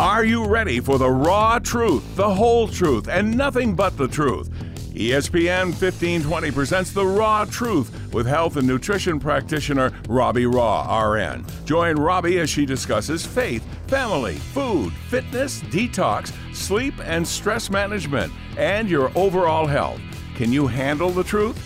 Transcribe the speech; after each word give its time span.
Are 0.00 0.24
you 0.24 0.46
ready 0.46 0.78
for 0.78 0.96
the 0.96 1.10
raw 1.10 1.58
truth, 1.58 2.04
the 2.14 2.32
whole 2.32 2.68
truth, 2.68 3.08
and 3.08 3.36
nothing 3.36 3.74
but 3.74 3.96
the 3.96 4.06
truth? 4.06 4.48
ESPN 4.94 5.70
1520 5.70 6.52
presents 6.52 6.92
The 6.92 7.04
Raw 7.04 7.44
Truth 7.44 8.14
with 8.14 8.24
health 8.24 8.56
and 8.56 8.66
nutrition 8.68 9.18
practitioner 9.18 9.92
Robbie 10.08 10.44
Raugh, 10.44 10.86
RN. 10.86 11.44
Join 11.64 11.96
Robbie 11.96 12.38
as 12.38 12.48
she 12.48 12.64
discusses 12.64 13.26
faith, 13.26 13.64
family, 13.88 14.36
food, 14.36 14.92
fitness, 15.08 15.62
detox, 15.62 16.32
sleep, 16.54 16.94
and 17.02 17.26
stress 17.26 17.68
management, 17.68 18.32
and 18.56 18.88
your 18.88 19.10
overall 19.16 19.66
health. 19.66 20.00
Can 20.36 20.52
you 20.52 20.68
handle 20.68 21.10
the 21.10 21.24
truth? 21.24 21.58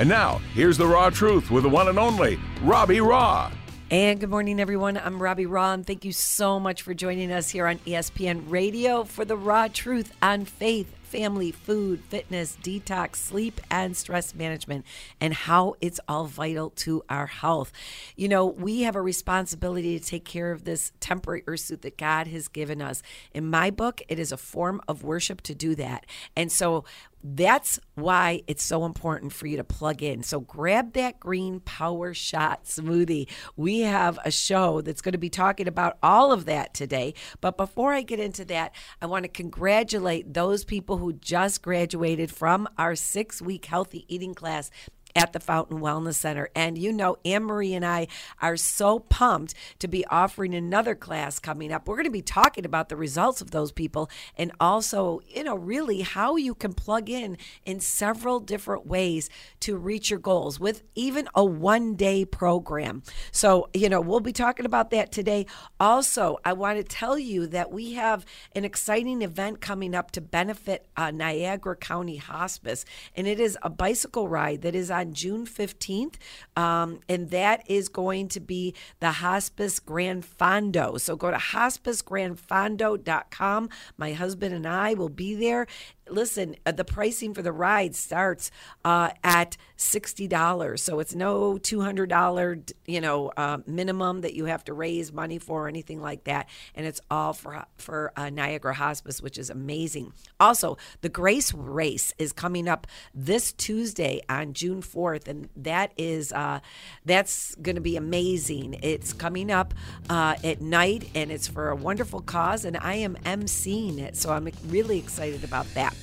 And 0.00 0.08
now, 0.08 0.40
here's 0.52 0.78
The 0.78 0.86
Raw 0.86 1.10
Truth 1.10 1.52
with 1.52 1.62
the 1.62 1.68
one 1.68 1.86
and 1.86 1.98
only 1.98 2.40
Robbie 2.60 2.98
Raugh. 2.98 3.52
And 3.90 4.20
good 4.20 4.28
morning, 4.28 4.60
everyone. 4.60 4.98
I'm 4.98 5.22
Robbie 5.22 5.46
Raugh, 5.46 5.72
and 5.72 5.86
thank 5.86 6.04
you 6.04 6.12
so 6.12 6.60
much 6.60 6.82
for 6.82 6.92
joining 6.92 7.32
us 7.32 7.48
here 7.48 7.66
on 7.66 7.78
ESPN 7.78 8.42
Radio 8.50 9.02
for 9.02 9.24
the 9.24 9.34
raw 9.34 9.66
truth 9.66 10.12
on 10.20 10.44
faith, 10.44 10.94
family, 11.04 11.50
food, 11.50 12.02
fitness, 12.10 12.58
detox, 12.62 13.16
sleep, 13.16 13.62
and 13.70 13.96
stress 13.96 14.34
management, 14.34 14.84
and 15.22 15.32
how 15.32 15.74
it's 15.80 16.00
all 16.06 16.26
vital 16.26 16.68
to 16.68 17.02
our 17.08 17.28
health. 17.28 17.72
You 18.14 18.28
know, 18.28 18.44
we 18.44 18.82
have 18.82 18.94
a 18.94 19.00
responsibility 19.00 19.98
to 19.98 20.04
take 20.04 20.26
care 20.26 20.52
of 20.52 20.64
this 20.64 20.92
temporary 21.00 21.42
earth 21.46 21.60
suit 21.60 21.80
that 21.80 21.96
God 21.96 22.26
has 22.26 22.48
given 22.48 22.82
us. 22.82 23.02
In 23.32 23.48
my 23.48 23.70
book, 23.70 24.02
it 24.06 24.18
is 24.18 24.32
a 24.32 24.36
form 24.36 24.82
of 24.86 25.02
worship 25.02 25.40
to 25.42 25.54
do 25.54 25.74
that. 25.76 26.04
And 26.36 26.52
so, 26.52 26.84
that's 27.22 27.80
why 27.94 28.42
it's 28.46 28.62
so 28.62 28.84
important 28.84 29.32
for 29.32 29.46
you 29.46 29.56
to 29.56 29.64
plug 29.64 30.02
in. 30.02 30.22
So 30.22 30.40
grab 30.40 30.92
that 30.92 31.18
green 31.18 31.60
power 31.60 32.14
shot 32.14 32.64
smoothie. 32.64 33.28
We 33.56 33.80
have 33.80 34.18
a 34.24 34.30
show 34.30 34.80
that's 34.80 35.00
going 35.00 35.12
to 35.12 35.18
be 35.18 35.30
talking 35.30 35.68
about 35.68 35.98
all 36.02 36.32
of 36.32 36.44
that 36.44 36.74
today. 36.74 37.14
But 37.40 37.56
before 37.56 37.92
I 37.92 38.02
get 38.02 38.20
into 38.20 38.44
that, 38.46 38.74
I 39.02 39.06
want 39.06 39.24
to 39.24 39.28
congratulate 39.28 40.32
those 40.34 40.64
people 40.64 40.98
who 40.98 41.12
just 41.12 41.62
graduated 41.62 42.30
from 42.30 42.68
our 42.78 42.94
six 42.94 43.42
week 43.42 43.64
healthy 43.66 44.04
eating 44.08 44.34
class 44.34 44.70
at 45.14 45.32
the 45.32 45.40
Fountain 45.40 45.78
Wellness 45.78 46.14
Center. 46.14 46.48
And 46.54 46.78
you 46.78 46.92
know, 46.92 47.16
Anne 47.24 47.44
Marie 47.44 47.74
and 47.74 47.84
I 47.84 48.08
are 48.40 48.56
so 48.56 48.98
pumped 48.98 49.54
to 49.78 49.88
be 49.88 50.06
offering 50.06 50.54
another 50.54 50.94
class 50.94 51.38
coming 51.38 51.72
up. 51.72 51.88
We're 51.88 51.96
going 51.96 52.04
to 52.04 52.10
be 52.10 52.22
talking 52.22 52.64
about 52.64 52.88
the 52.88 52.96
results 52.96 53.40
of 53.40 53.50
those 53.50 53.72
people 53.72 54.10
and 54.36 54.52
also, 54.60 55.20
you 55.28 55.44
know, 55.44 55.56
really 55.56 56.02
how 56.02 56.36
you 56.36 56.54
can 56.54 56.72
plug 56.72 57.08
in 57.08 57.36
in 57.64 57.80
several 57.80 58.40
different 58.40 58.86
ways 58.86 59.30
to 59.60 59.76
reach 59.76 60.10
your 60.10 60.18
goals 60.18 60.60
with 60.60 60.82
even 60.94 61.28
a 61.34 61.44
one 61.44 61.94
day 61.94 62.24
program. 62.24 63.02
So, 63.32 63.68
you 63.74 63.88
know, 63.88 64.00
we'll 64.00 64.20
be 64.20 64.32
talking 64.32 64.66
about 64.66 64.90
that 64.90 65.12
today. 65.12 65.46
Also, 65.80 66.38
I 66.44 66.52
want 66.52 66.78
to 66.78 66.84
tell 66.84 67.18
you 67.18 67.46
that 67.48 67.70
we 67.70 67.94
have 67.94 68.24
an 68.54 68.64
exciting 68.64 69.22
event 69.22 69.60
coming 69.60 69.94
up 69.94 70.10
to 70.12 70.20
benefit 70.20 70.86
uh, 70.96 71.10
Niagara 71.10 71.76
County 71.76 72.16
Hospice, 72.16 72.84
and 73.16 73.26
it 73.26 73.40
is 73.40 73.58
a 73.62 73.70
bicycle 73.70 74.28
ride 74.28 74.62
that 74.62 74.74
is 74.74 74.90
on 74.98 75.12
June 75.12 75.46
15th. 75.46 76.14
Um, 76.56 76.98
and 77.08 77.30
that 77.30 77.62
is 77.70 77.88
going 77.88 78.26
to 78.28 78.40
be 78.40 78.74
the 79.00 79.12
Hospice 79.12 79.78
Gran 79.78 80.22
Fondo. 80.22 80.98
So 81.00 81.14
go 81.16 81.30
to 81.30 81.36
hospicegrandfondo.com. 81.36 83.68
My 83.96 84.12
husband 84.12 84.54
and 84.54 84.66
I 84.66 84.94
will 84.94 85.08
be 85.08 85.34
there. 85.34 85.66
Listen, 86.10 86.56
uh, 86.64 86.72
the 86.72 86.84
pricing 86.84 87.34
for 87.34 87.42
the 87.42 87.52
ride 87.52 87.94
starts 87.94 88.50
uh, 88.84 89.10
at 89.22 89.56
sixty 89.76 90.26
dollars, 90.26 90.82
so 90.82 91.00
it's 91.00 91.14
no 91.14 91.58
two 91.58 91.80
hundred 91.80 92.08
dollar, 92.08 92.58
you 92.86 93.00
know, 93.00 93.32
uh, 93.36 93.58
minimum 93.66 94.22
that 94.22 94.34
you 94.34 94.46
have 94.46 94.64
to 94.64 94.72
raise 94.72 95.12
money 95.12 95.38
for 95.38 95.66
or 95.66 95.68
anything 95.68 96.00
like 96.00 96.24
that, 96.24 96.48
and 96.74 96.86
it's 96.86 97.00
all 97.10 97.32
for 97.32 97.64
for 97.76 98.12
uh, 98.16 98.30
Niagara 98.30 98.74
Hospice, 98.74 99.20
which 99.20 99.38
is 99.38 99.50
amazing. 99.50 100.12
Also, 100.40 100.76
the 101.00 101.08
Grace 101.08 101.52
Race 101.52 102.14
is 102.18 102.32
coming 102.32 102.68
up 102.68 102.86
this 103.14 103.52
Tuesday 103.52 104.20
on 104.28 104.52
June 104.52 104.82
fourth, 104.82 105.28
and 105.28 105.48
that 105.56 105.92
is 105.96 106.32
uh, 106.32 106.60
that's 107.04 107.54
going 107.56 107.76
to 107.76 107.82
be 107.82 107.96
amazing. 107.96 108.78
It's 108.82 109.12
coming 109.12 109.50
up 109.50 109.74
uh, 110.08 110.36
at 110.42 110.60
night, 110.60 111.10
and 111.14 111.30
it's 111.30 111.48
for 111.48 111.68
a 111.70 111.76
wonderful 111.76 112.20
cause, 112.20 112.64
and 112.64 112.76
I 112.76 112.94
am 112.94 113.16
emceeing 113.24 113.98
it, 113.98 114.16
so 114.16 114.30
I'm 114.30 114.48
really 114.68 114.98
excited 114.98 115.44
about 115.44 115.66
that. 115.74 115.94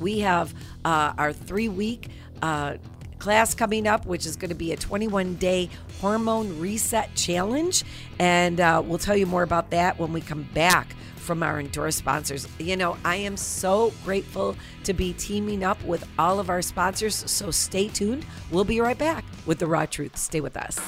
We 0.00 0.20
have 0.20 0.54
uh, 0.84 1.12
our 1.18 1.32
three 1.32 1.68
week 1.68 2.10
uh, 2.42 2.76
class 3.18 3.54
coming 3.54 3.86
up, 3.86 4.06
which 4.06 4.26
is 4.26 4.36
going 4.36 4.50
to 4.50 4.54
be 4.54 4.72
a 4.72 4.76
21 4.76 5.36
day 5.36 5.70
hormone 6.00 6.60
reset 6.60 7.14
challenge. 7.14 7.84
And 8.18 8.60
uh, 8.60 8.82
we'll 8.84 8.98
tell 8.98 9.16
you 9.16 9.26
more 9.26 9.42
about 9.42 9.70
that 9.70 9.98
when 9.98 10.12
we 10.12 10.20
come 10.20 10.44
back 10.54 10.94
from 11.16 11.42
our 11.42 11.58
endorsed 11.58 11.98
sponsors. 11.98 12.46
You 12.58 12.76
know, 12.76 12.96
I 13.04 13.16
am 13.16 13.36
so 13.36 13.92
grateful 14.04 14.56
to 14.84 14.92
be 14.92 15.12
teaming 15.14 15.64
up 15.64 15.82
with 15.84 16.06
all 16.18 16.38
of 16.38 16.48
our 16.48 16.62
sponsors. 16.62 17.16
So 17.30 17.50
stay 17.50 17.88
tuned. 17.88 18.24
We'll 18.50 18.64
be 18.64 18.80
right 18.80 18.96
back 18.96 19.24
with 19.44 19.58
the 19.58 19.66
raw 19.66 19.86
truth. 19.86 20.16
Stay 20.16 20.40
with 20.40 20.56
us. 20.56 20.78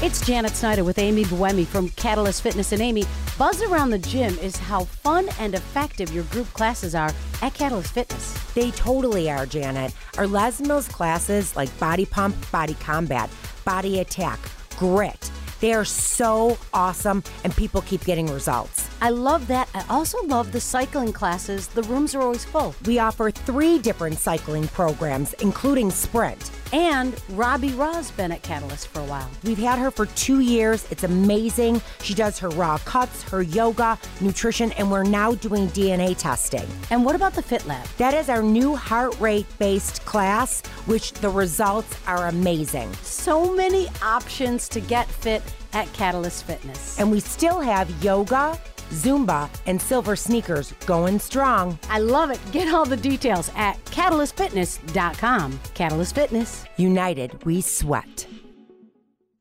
It's 0.00 0.24
Janet 0.24 0.54
Snyder 0.54 0.84
with 0.84 1.00
Amy 1.00 1.24
Buemi 1.24 1.66
from 1.66 1.88
Catalyst 1.88 2.42
Fitness 2.42 2.70
and 2.70 2.80
Amy. 2.80 3.04
Buzz 3.36 3.60
around 3.62 3.90
the 3.90 3.98
gym 3.98 4.38
is 4.38 4.56
how 4.56 4.84
fun 4.84 5.28
and 5.40 5.56
effective 5.56 6.14
your 6.14 6.22
group 6.24 6.46
classes 6.52 6.94
are 6.94 7.10
at 7.42 7.54
Catalyst 7.54 7.94
Fitness. 7.94 8.54
They 8.54 8.70
totally 8.70 9.28
are, 9.28 9.44
Janet. 9.44 9.92
Our 10.16 10.28
Les 10.28 10.60
Mills 10.60 10.86
classes 10.86 11.56
like 11.56 11.76
Body 11.80 12.06
Pump, 12.06 12.36
Body 12.52 12.74
Combat, 12.74 13.28
Body 13.64 13.98
Attack, 13.98 14.38
Grit, 14.76 15.32
they 15.60 15.72
are 15.72 15.84
so 15.84 16.56
awesome 16.72 17.22
and 17.44 17.54
people 17.56 17.82
keep 17.82 18.04
getting 18.04 18.26
results. 18.26 18.88
I 19.00 19.10
love 19.10 19.46
that. 19.48 19.68
I 19.74 19.84
also 19.88 20.22
love 20.26 20.52
the 20.52 20.60
cycling 20.60 21.12
classes. 21.12 21.68
The 21.68 21.82
rooms 21.84 22.14
are 22.14 22.22
always 22.22 22.44
full. 22.44 22.74
We 22.86 22.98
offer 22.98 23.30
three 23.30 23.78
different 23.78 24.18
cycling 24.18 24.68
programs, 24.68 25.32
including 25.34 25.90
Sprint. 25.90 26.50
And 26.72 27.18
Robbie 27.30 27.72
Raugh's 27.72 28.10
been 28.10 28.32
at 28.32 28.42
Catalyst 28.42 28.88
for 28.88 29.00
a 29.00 29.04
while. 29.04 29.30
We've 29.44 29.58
had 29.58 29.78
her 29.78 29.90
for 29.90 30.06
two 30.06 30.40
years. 30.40 30.86
It's 30.90 31.04
amazing. 31.04 31.80
She 32.02 32.14
does 32.14 32.38
her 32.38 32.50
raw 32.50 32.78
cuts, 32.78 33.22
her 33.24 33.42
yoga, 33.42 33.98
nutrition, 34.20 34.72
and 34.72 34.90
we're 34.90 35.04
now 35.04 35.32
doing 35.32 35.68
DNA 35.68 36.16
testing. 36.16 36.66
And 36.90 37.04
what 37.04 37.14
about 37.14 37.34
the 37.34 37.42
Fit 37.42 37.66
Lab? 37.66 37.86
That 37.96 38.12
is 38.14 38.28
our 38.28 38.42
new 38.42 38.76
heart 38.76 39.18
rate 39.20 39.46
based 39.58 40.04
class, 40.04 40.60
which 40.86 41.12
the 41.12 41.30
results 41.30 41.96
are 42.06 42.26
amazing. 42.26 42.92
So 43.02 43.54
many 43.54 43.88
options 44.02 44.68
to 44.70 44.80
get 44.80 45.08
fit 45.08 45.42
at 45.72 45.90
Catalyst 45.92 46.44
Fitness. 46.44 46.98
And 46.98 47.10
we 47.10 47.20
still 47.20 47.60
have 47.60 47.90
yoga, 48.02 48.58
Zumba, 48.90 49.48
and 49.66 49.80
silver 49.80 50.16
sneakers 50.16 50.72
going 50.86 51.18
strong. 51.18 51.78
I 51.88 51.98
love 51.98 52.30
it. 52.30 52.40
Get 52.52 52.72
all 52.72 52.84
the 52.84 52.96
details 52.96 53.50
at 53.56 53.82
catalystfitness.com. 53.86 55.60
Catalyst 55.74 56.14
Fitness. 56.14 56.64
United, 56.76 57.44
we 57.44 57.60
sweat. 57.60 58.26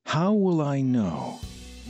How 0.05 0.31
will 0.31 0.61
I 0.61 0.81
know? 0.81 1.39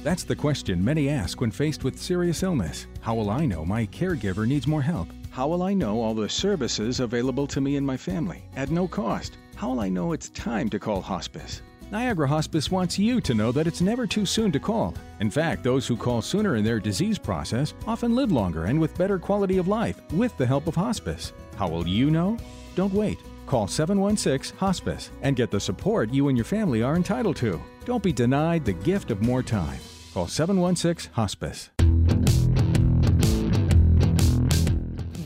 That's 0.04 0.24
the 0.24 0.36
question 0.36 0.84
many 0.84 1.10
ask 1.10 1.42
when 1.42 1.52
faced 1.52 1.84
with 1.84 2.00
serious 2.00 2.42
illness. 2.42 2.88
How 3.02 3.14
will 3.14 3.30
I 3.30 3.46
know 3.46 3.66
my 3.66 3.86
caregiver 3.88 4.48
needs 4.48 4.66
more 4.66 4.82
help? 4.82 5.10
How 5.30 5.48
will 5.48 5.62
I 5.62 5.74
know 5.74 6.02
all 6.02 6.16
the 6.16 6.28
services 6.28 7.00
available 7.00 7.46
to 7.48 7.62
me 7.62 7.76
and 7.76 7.86
my 7.86 7.96
family 7.96 8.44
at 8.56 8.72
no 8.72 8.88
cost? 8.88 9.38
How 9.56 9.70
will 9.70 9.80
I 9.80 9.90
know 9.90 10.14
it's 10.14 10.30
time 10.30 10.70
to 10.70 10.80
call 10.80 11.02
hospice? 11.02 11.62
Niagara 11.90 12.28
Hospice 12.28 12.70
wants 12.70 13.00
you 13.00 13.22
to 13.22 13.34
know 13.34 13.54
that 13.54 13.66
it's 13.66 13.80
never 13.80 14.06
too 14.06 14.26
soon 14.26 14.52
to 14.52 14.60
call. 14.60 14.94
In 15.22 15.32
fact, 15.32 15.64
those 15.64 15.88
who 15.88 15.96
call 15.96 16.22
sooner 16.22 16.58
in 16.58 16.66
their 16.66 16.82
disease 16.82 17.18
process 17.18 17.74
often 17.88 18.14
live 18.14 18.30
longer 18.30 18.66
and 18.66 18.78
with 18.78 18.98
better 18.98 19.18
quality 19.18 19.58
of 19.58 19.70
life 19.70 20.02
with 20.12 20.36
the 20.38 20.46
help 20.46 20.68
of 20.68 20.76
hospice. 20.76 21.32
How 21.56 21.70
will 21.70 21.88
you 21.88 22.12
know? 22.12 22.38
Don't 22.76 22.94
wait. 22.94 23.20
Call 23.46 23.68
716 23.68 24.58
Hospice 24.58 25.12
and 25.22 25.38
get 25.38 25.50
the 25.50 25.62
support 25.62 26.14
you 26.14 26.28
and 26.28 26.38
your 26.38 26.44
family 26.44 26.84
are 26.84 26.98
entitled 26.98 27.38
to. 27.38 27.62
Don't 27.86 28.04
be 28.04 28.12
denied 28.12 28.66
the 28.66 28.74
gift 28.74 29.10
of 29.10 29.22
more 29.22 29.42
time. 29.42 29.80
Call 30.14 30.28
716 30.28 31.14
Hospice. 31.14 31.70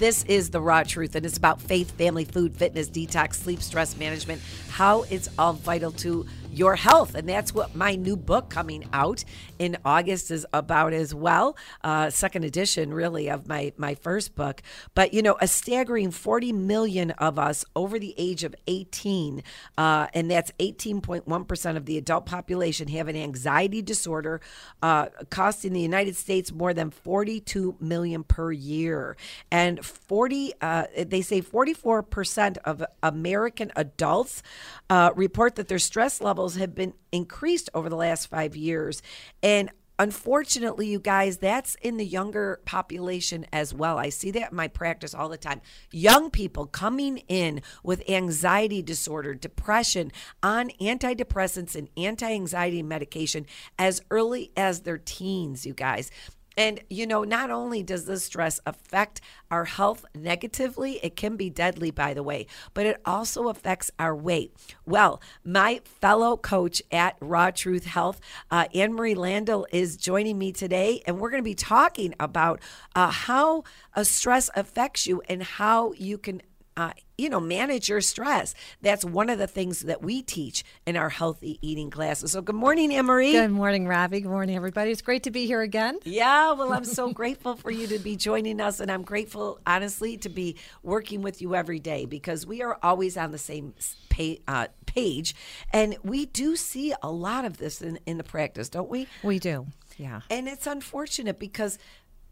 This 0.02 0.24
is 0.24 0.50
the 0.50 0.60
raw 0.60 0.81
truth, 0.81 1.13
and 1.13 1.24
it's 1.24 1.38
about 1.38 1.62
faith, 1.62 1.92
family, 1.92 2.25
food, 2.25 2.56
fitness, 2.56 2.90
detox, 2.90 3.36
sleep, 3.36 3.62
stress 3.62 3.96
management, 3.98 4.42
how 4.68 5.04
it's 5.12 5.30
all 5.38 5.54
vital 5.54 5.92
to 5.92 6.25
your 6.51 6.75
health. 6.75 7.15
And 7.15 7.27
that's 7.27 7.53
what 7.53 7.75
my 7.75 7.95
new 7.95 8.15
book 8.15 8.50
coming 8.50 8.88
out 8.94 9.24
in 9.57 9.77
August 9.86 10.31
is 10.31 10.45
about 10.53 10.94
as 10.94 11.13
well. 11.13 11.56
Uh, 11.83 12.09
second 12.09 12.44
edition, 12.44 12.94
really, 12.94 13.30
of 13.30 13.48
my, 13.48 13.74
my 13.77 13.95
first 13.95 14.36
book. 14.36 14.62
But, 14.94 15.13
you 15.13 15.21
know, 15.21 15.38
a 15.39 15.48
staggering 15.48 16.12
40 16.12 16.51
million 16.53 17.12
of 17.12 17.39
us 17.39 17.63
over 17.75 18.00
the 18.00 18.13
age 18.18 18.44
of 18.44 18.56
18, 18.68 19.44
uh, 19.77 20.07
and 20.13 20.30
that's 20.30 20.51
18.1% 20.59 21.77
of 21.77 21.86
the 21.86 21.98
adult 21.98 22.25
population, 22.25 22.88
have 22.89 23.07
an 23.07 23.15
anxiety 23.15 23.81
disorder, 23.81 24.42
uh, 24.81 25.07
costing 25.30 25.74
the 25.74 25.80
United 25.81 26.15
States 26.15 26.51
more 26.51 26.74
than 26.74 26.89
42 26.89 27.75
million 27.80 28.24
per 28.24 28.51
year. 28.51 29.15
And 29.51 29.86
40, 29.86 30.53
uh, 30.62 30.86
they 31.06 31.21
say 31.21 31.42
44% 31.42 32.57
of 32.65 32.83
American 33.01 33.71
adults 33.75 34.44
uh, 34.89 35.12
report 35.15 35.56
that 35.56 35.68
their 35.68 35.80
stress 35.80 36.19
levels 36.42 36.56
have 36.56 36.74
been 36.74 36.94
increased 37.12 37.70
over 37.76 37.88
the 37.88 37.96
last 37.96 38.26
five 38.26 38.56
years. 38.56 39.04
And 39.44 39.70
unfortunately, 40.00 40.88
you 40.88 41.00
guys, 41.00 41.38
that's 41.38 41.76
in 41.84 41.98
the 41.98 42.06
younger 42.06 42.62
population 42.66 43.46
as 43.54 43.76
well. 43.76 44.00
I 44.00 44.10
see 44.10 44.32
that 44.32 44.50
in 44.50 44.58
my 44.58 44.68
practice 44.68 45.14
all 45.14 45.30
the 45.30 45.38
time. 45.38 45.62
Young 45.92 46.32
people 46.32 46.66
coming 46.66 47.20
in 47.28 47.62
with 47.84 48.10
anxiety 48.10 48.82
disorder, 48.82 49.36
depression, 49.36 50.12
on 50.42 50.72
antidepressants 50.82 51.76
and 51.76 51.90
anti 51.96 52.34
anxiety 52.34 52.82
medication 52.82 53.46
as 53.78 54.02
early 54.10 54.52
as 54.58 54.80
their 54.80 54.98
teens, 54.98 55.68
you 55.68 55.76
guys. 55.76 56.10
And, 56.57 56.81
you 56.89 57.07
know, 57.07 57.24
not 57.24 57.50
only 57.50 57.81
does 57.81 58.06
this 58.06 58.25
stress 58.25 58.59
affect 58.65 59.21
our 59.50 59.65
health 59.65 60.06
negatively, 60.13 61.00
it 61.03 61.15
can 61.15 61.38
be 61.38 61.50
deadly, 61.50 61.92
by 61.92 62.13
the 62.13 62.24
way, 62.24 62.48
but 62.74 62.86
it 62.86 63.01
also 63.06 63.48
affects 63.48 63.89
our 63.98 64.15
weight. 64.15 64.53
Well, 64.86 65.21
my 65.44 65.81
fellow 65.86 66.38
coach 66.38 66.81
at 66.92 67.15
Raw 67.21 67.51
Truth 67.51 67.86
Health, 67.86 68.19
uh, 68.50 68.68
Anne 68.74 68.94
Marie 68.94 69.15
Landel, 69.15 69.65
is 69.71 69.95
joining 69.98 70.38
me 70.38 70.51
today, 70.51 71.01
and 71.06 71.19
we're 71.19 71.30
going 71.30 71.44
to 71.44 71.50
be 71.50 71.56
talking 71.56 72.13
about 72.19 72.59
uh, 72.95 73.12
how 73.12 73.63
a 73.94 74.03
stress 74.03 74.50
affects 74.56 75.07
you 75.07 75.21
and 75.30 75.44
how 75.44 75.94
you 75.94 76.18
can 76.18 76.42
uh, 76.78 76.92
you 77.18 77.30
know, 77.30 77.40
manage 77.40 77.90
your 77.90 78.02
stress. 78.02 78.56
That's 78.82 79.06
one 79.06 79.30
of 79.30 79.38
the 79.38 79.48
things 79.48 79.82
that 79.82 80.02
we 80.02 80.22
teach 80.22 80.64
in 80.86 80.96
our 80.98 81.10
healthy 81.10 81.60
eating 81.62 81.90
classes. 81.90 82.32
So, 82.32 82.42
good 82.42 82.56
morning, 82.56 82.94
Emery. 82.94 83.34
Good 83.34 83.52
morning, 83.52 83.88
Robbie. 83.88 84.22
Good 84.22 84.32
morning, 84.32 84.56
everybody. 84.56 84.92
It's 84.92 85.02
great 85.02 85.24
to 85.24 85.32
be 85.32 85.46
here 85.46 85.62
again. 85.62 86.00
Yeah, 86.04 86.54
well, 86.54 86.74
I'm 86.74 86.86
so 86.86 87.12
grateful 87.14 87.56
for 87.56 87.72
you 87.72 87.88
to 87.88 88.00
be 88.00 88.16
joining 88.16 88.60
us, 88.60 88.80
and 88.80 88.92
I'm 88.92 89.04
grateful, 89.04 89.60
honestly, 89.68 90.18
to 90.18 90.30
be 90.30 90.56
working 90.82 91.22
with 91.22 91.42
you 91.42 91.56
every 91.56 91.80
day 91.80 92.06
because 92.06 92.46
we 92.48 92.62
are 92.62 92.78
always 92.82 93.18
on 93.18 93.32
the 93.32 93.38
same 93.38 93.74
pay, 94.10 94.40
uh, 94.48 94.68
page, 94.86 95.36
and 95.72 95.98
we 96.04 96.26
do 96.26 96.56
see 96.56 96.94
a 97.04 97.12
lot 97.12 97.46
of 97.46 97.58
this 97.58 97.82
in, 97.82 98.00
in 98.06 98.18
the 98.18 98.24
practice, 98.24 98.70
don't 98.70 98.90
we? 98.90 99.08
We 99.24 99.40
do. 99.40 99.68
Yeah. 99.98 100.22
And 100.30 100.48
it's 100.48 100.66
unfortunate 100.66 101.38
because 101.38 101.78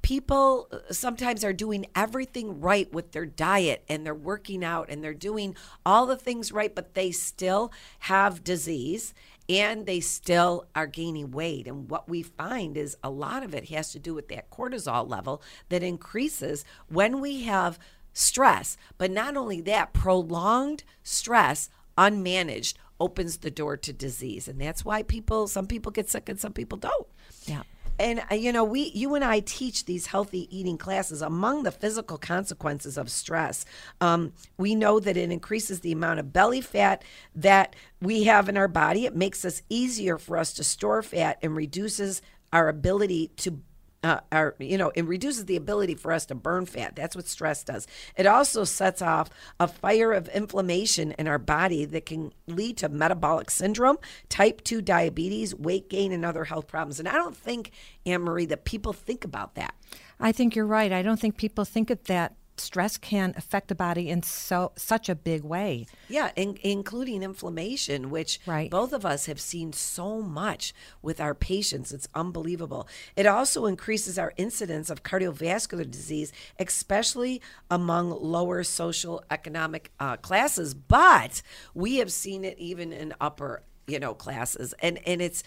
people 0.01 0.67
uh, 0.71 0.91
sometimes 0.91 1.43
are 1.43 1.53
doing 1.53 1.85
everything 1.95 2.59
right 2.59 2.91
with 2.91 3.11
their 3.11 3.25
diet 3.25 3.83
and 3.87 4.05
they're 4.05 4.15
working 4.15 4.63
out 4.63 4.89
and 4.89 5.03
they're 5.03 5.13
doing 5.13 5.55
all 5.85 6.05
the 6.05 6.17
things 6.17 6.51
right, 6.51 6.73
but 6.73 6.93
they 6.93 7.11
still 7.11 7.71
have 7.99 8.43
disease 8.43 9.13
and 9.49 9.85
they 9.85 9.99
still 9.99 10.67
are 10.75 10.87
gaining 10.87 11.31
weight. 11.31 11.67
And 11.67 11.89
what 11.89 12.07
we 12.07 12.21
find 12.21 12.77
is 12.77 12.95
a 13.03 13.09
lot 13.09 13.43
of 13.43 13.55
it 13.55 13.69
has 13.69 13.91
to 13.91 13.99
do 13.99 14.13
with 14.13 14.29
that 14.29 14.51
cortisol 14.51 15.09
level 15.09 15.41
that 15.69 15.81
increases 15.81 16.63
when 16.87 17.19
we 17.19 17.43
have 17.43 17.79
stress. 18.13 18.77
But 18.97 19.09
not 19.11 19.35
only 19.35 19.59
that, 19.61 19.91
prolonged 19.91 20.83
stress, 21.03 21.69
unmanaged, 21.97 22.75
opens 22.99 23.37
the 23.37 23.49
door 23.49 23.75
to 23.77 23.93
disease. 23.93 24.47
And 24.47 24.61
that's 24.61 24.85
why 24.85 25.03
people, 25.03 25.47
some 25.47 25.65
people 25.65 25.91
get 25.91 26.09
sick 26.09 26.29
and 26.29 26.39
some 26.39 26.53
people 26.53 26.77
don't. 26.77 27.07
Yeah. 27.45 27.63
And 27.99 28.21
uh, 28.31 28.35
you 28.35 28.53
know, 28.53 28.63
we 28.63 28.91
you 28.95 29.13
and 29.13 29.23
I 29.25 29.41
teach 29.41 29.85
these 29.85 30.07
healthy 30.07 30.47
eating 30.57 30.77
classes. 30.77 31.21
Among 31.21 31.63
the 31.63 31.71
physical 31.71 32.17
consequences 32.17 32.97
of 32.97 33.11
stress, 33.11 33.65
um, 33.99 34.31
we 34.57 34.73
know 34.73 34.99
that 35.01 35.17
it 35.17 35.31
increases 35.31 35.81
the 35.81 35.91
amount 35.91 36.19
of 36.19 36.31
belly 36.31 36.61
fat 36.61 37.03
that 37.35 37.75
we 38.01 38.23
have 38.23 38.47
in 38.47 38.55
our 38.55 38.69
body. 38.69 39.05
It 39.05 39.15
makes 39.15 39.43
us 39.43 39.61
easier 39.69 40.17
for 40.17 40.37
us 40.37 40.53
to 40.53 40.63
store 40.63 41.03
fat 41.03 41.37
and 41.43 41.55
reduces 41.55 42.21
our 42.53 42.69
ability 42.69 43.31
to 43.37 43.59
uh, 44.03 44.51
you 44.59 44.77
know, 44.77 44.91
it 44.95 45.05
reduces 45.05 45.45
the 45.45 45.57
ability 45.57 45.95
for 45.95 46.11
us 46.11 46.25
to 46.27 46.35
burn 46.35 46.65
fat. 46.65 46.95
That's 46.95 47.15
what 47.15 47.27
stress 47.27 47.63
does. 47.63 47.85
It 48.15 48.25
also 48.25 48.63
sets 48.63 49.01
off 49.01 49.29
a 49.59 49.67
fire 49.67 50.13
of 50.13 50.29
inflammation 50.29 51.11
in 51.13 51.27
our 51.27 51.37
body 51.37 51.85
that 51.85 52.05
can 52.05 52.31
lead 52.47 52.77
to 52.77 52.89
metabolic 52.89 53.51
syndrome, 53.51 53.97
type 54.29 54.63
2 54.63 54.81
diabetes, 54.81 55.53
weight 55.53 55.89
gain, 55.89 56.11
and 56.11 56.23
other 56.23 56.45
health 56.45 56.67
problems. 56.67 56.99
And 56.99 57.09
I 57.09 57.13
don't 57.13 57.35
think, 57.35 57.71
Anne 58.05 58.21
Marie, 58.21 58.45
that 58.45 58.63
people 58.63 58.93
think 58.93 59.25
about 59.25 59.55
that. 59.55 59.75
I 60.19 60.31
think 60.31 60.55
you're 60.55 60.65
right. 60.65 60.91
I 60.91 61.01
don't 61.01 61.19
think 61.19 61.37
people 61.37 61.65
think 61.65 61.89
of 61.89 62.03
that 62.05 62.35
stress 62.59 62.97
can 62.97 63.33
affect 63.37 63.67
the 63.67 63.75
body 63.75 64.09
in 64.09 64.23
so 64.23 64.71
such 64.75 65.09
a 65.09 65.15
big 65.15 65.43
way. 65.43 65.85
Yeah, 66.07 66.31
in, 66.35 66.57
including 66.63 67.23
inflammation, 67.23 68.09
which 68.09 68.39
right. 68.45 68.69
both 68.69 68.93
of 68.93 69.05
us 69.05 69.25
have 69.25 69.39
seen 69.39 69.73
so 69.73 70.21
much 70.21 70.73
with 71.01 71.19
our 71.19 71.33
patients. 71.33 71.91
It's 71.91 72.07
unbelievable. 72.13 72.87
It 73.15 73.25
also 73.25 73.65
increases 73.65 74.17
our 74.17 74.33
incidence 74.37 74.89
of 74.89 75.03
cardiovascular 75.03 75.89
disease, 75.89 76.31
especially 76.57 77.41
among 77.69 78.09
lower 78.09 78.63
social 78.63 79.23
economic 79.31 79.91
uh, 79.99 80.17
classes. 80.17 80.73
But 80.73 81.41
we 81.73 81.97
have 81.97 82.11
seen 82.11 82.43
it 82.43 82.57
even 82.59 82.91
in 82.91 83.13
upper, 83.19 83.63
you 83.87 83.99
know, 83.99 84.13
classes, 84.13 84.73
and 84.79 84.99
and 85.07 85.21
it's 85.21 85.43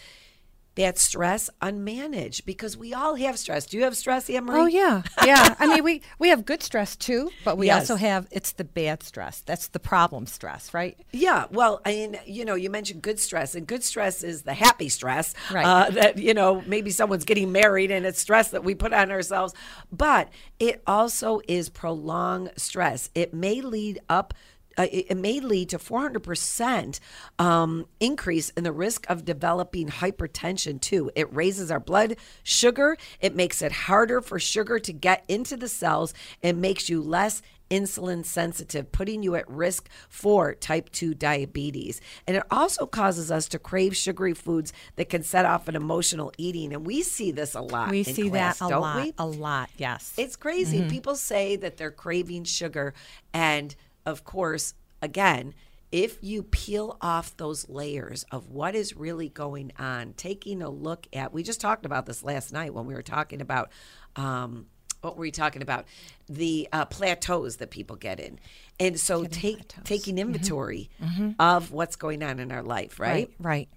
that 0.74 0.96
stress 0.98 1.50
unmanaged 1.60 2.44
because 2.46 2.76
we 2.76 2.94
all 2.94 3.14
have 3.16 3.38
stress. 3.38 3.66
Do 3.66 3.76
you 3.76 3.84
have 3.84 3.96
stress, 3.96 4.30
Anne 4.30 4.44
Marie? 4.44 4.60
Oh 4.60 4.66
yeah, 4.66 5.02
yeah. 5.24 5.54
I 5.58 5.66
mean, 5.66 5.84
we 5.84 6.02
we 6.18 6.28
have 6.28 6.44
good 6.44 6.62
stress 6.62 6.96
too, 6.96 7.30
but 7.44 7.58
we 7.58 7.66
Yes. 7.66 7.82
also 7.90 7.96
have 7.96 8.26
it's 8.30 8.52
the 8.52 8.64
bad 8.64 9.02
stress. 9.02 9.40
That's 9.40 9.68
the 9.68 9.78
problem 9.78 10.26
stress, 10.26 10.72
right? 10.72 10.96
Yeah, 11.12 11.46
well, 11.50 11.80
I 11.84 11.90
mean, 11.92 12.18
you 12.26 12.44
know, 12.44 12.54
you 12.54 12.70
mentioned 12.70 13.02
good 13.02 13.20
stress, 13.20 13.54
and 13.54 13.66
good 13.66 13.84
stress 13.84 14.22
is 14.22 14.42
the 14.42 14.54
happy 14.54 14.88
stress. 14.88 15.34
Right. 15.50 15.64
Uh, 15.66 15.90
that, 15.90 16.18
you 16.18 16.34
know, 16.34 16.62
maybe 16.66 16.90
someone's 16.90 17.24
getting 17.24 17.52
married 17.52 17.90
and 17.90 18.06
it's 18.06 18.20
stress 18.20 18.50
that 18.50 18.64
we 18.64 18.74
put 18.74 18.92
on 18.92 19.10
ourselves. 19.10 19.54
But 19.90 20.28
it 20.58 20.82
also 20.86 21.40
is 21.48 21.68
prolonged 21.68 22.52
stress. 22.56 23.10
It 23.14 23.34
may 23.34 23.60
lead 23.60 24.00
up. 24.08 24.34
Uh, 24.76 24.86
it 24.90 25.16
may 25.16 25.40
lead 25.40 25.68
to 25.70 25.78
400% 25.78 27.00
um, 27.38 27.86
increase 28.00 28.50
in 28.50 28.64
the 28.64 28.72
risk 28.72 29.08
of 29.08 29.24
developing 29.24 29.88
hypertension, 29.88 30.80
too. 30.80 31.10
It 31.14 31.32
raises 31.34 31.70
our 31.70 31.80
blood 31.80 32.16
sugar. 32.42 32.96
It 33.20 33.34
makes 33.34 33.62
it 33.62 33.72
harder 33.72 34.20
for 34.20 34.38
sugar 34.38 34.78
to 34.78 34.92
get 34.92 35.24
into 35.28 35.56
the 35.56 35.68
cells. 35.68 36.14
It 36.42 36.56
makes 36.56 36.88
you 36.88 37.02
less 37.02 37.42
insulin 37.72 38.24
sensitive, 38.24 38.92
putting 38.92 39.22
you 39.22 39.34
at 39.34 39.48
risk 39.48 39.88
for 40.10 40.54
type 40.54 40.90
2 40.90 41.14
diabetes. 41.14 42.02
And 42.26 42.36
it 42.36 42.42
also 42.50 42.86
causes 42.86 43.30
us 43.30 43.48
to 43.48 43.58
crave 43.58 43.96
sugary 43.96 44.34
foods 44.34 44.74
that 44.96 45.08
can 45.08 45.22
set 45.22 45.46
off 45.46 45.68
an 45.68 45.74
emotional 45.76 46.32
eating. 46.36 46.74
And 46.74 46.84
we 46.84 47.02
see 47.02 47.32
this 47.32 47.54
a 47.54 47.62
lot. 47.62 47.90
We 47.90 48.02
see 48.02 48.28
class, 48.28 48.58
that 48.58 48.70
a 48.70 48.78
lot, 48.78 49.02
we? 49.02 49.14
a 49.16 49.26
lot. 49.26 49.70
Yes. 49.78 50.12
It's 50.18 50.36
crazy. 50.36 50.80
Mhm. 50.82 50.90
People 50.90 51.16
say 51.16 51.56
that 51.56 51.78
they're 51.78 51.90
craving 51.90 52.44
sugar. 52.44 52.92
And 53.32 53.74
of 54.06 54.24
course, 54.24 54.74
again, 55.00 55.54
if 55.90 56.18
you 56.22 56.42
peel 56.42 56.96
off 57.02 57.36
those 57.36 57.68
layers 57.68 58.24
of 58.32 58.48
what 58.50 58.74
is 58.74 58.96
really 58.96 59.28
going 59.28 59.72
on, 59.78 60.14
taking 60.16 60.62
a 60.62 60.70
look 60.70 61.06
at, 61.12 61.32
we 61.32 61.42
just 61.42 61.60
talked 61.60 61.84
about 61.84 62.06
this 62.06 62.22
last 62.24 62.52
night 62.52 62.72
when 62.72 62.86
we 62.86 62.94
were 62.94 63.02
talking 63.02 63.40
about, 63.42 63.70
um, 64.16 64.66
what 65.02 65.16
were 65.16 65.22
we 65.22 65.30
talking 65.30 65.62
about? 65.62 65.84
The 66.28 66.68
uh, 66.72 66.84
plateaus 66.86 67.56
that 67.56 67.70
people 67.70 67.96
get 67.96 68.20
in. 68.20 68.38
And 68.80 68.98
so 68.98 69.24
take, 69.24 69.68
taking 69.84 70.16
inventory 70.16 70.88
Mhm. 71.02 71.34
of 71.38 71.72
what's 71.72 71.96
going 71.96 72.22
on 72.22 72.38
in 72.38 72.52
our 72.52 72.62
life, 72.62 72.98
right? 73.00 73.28
Right. 73.38 73.68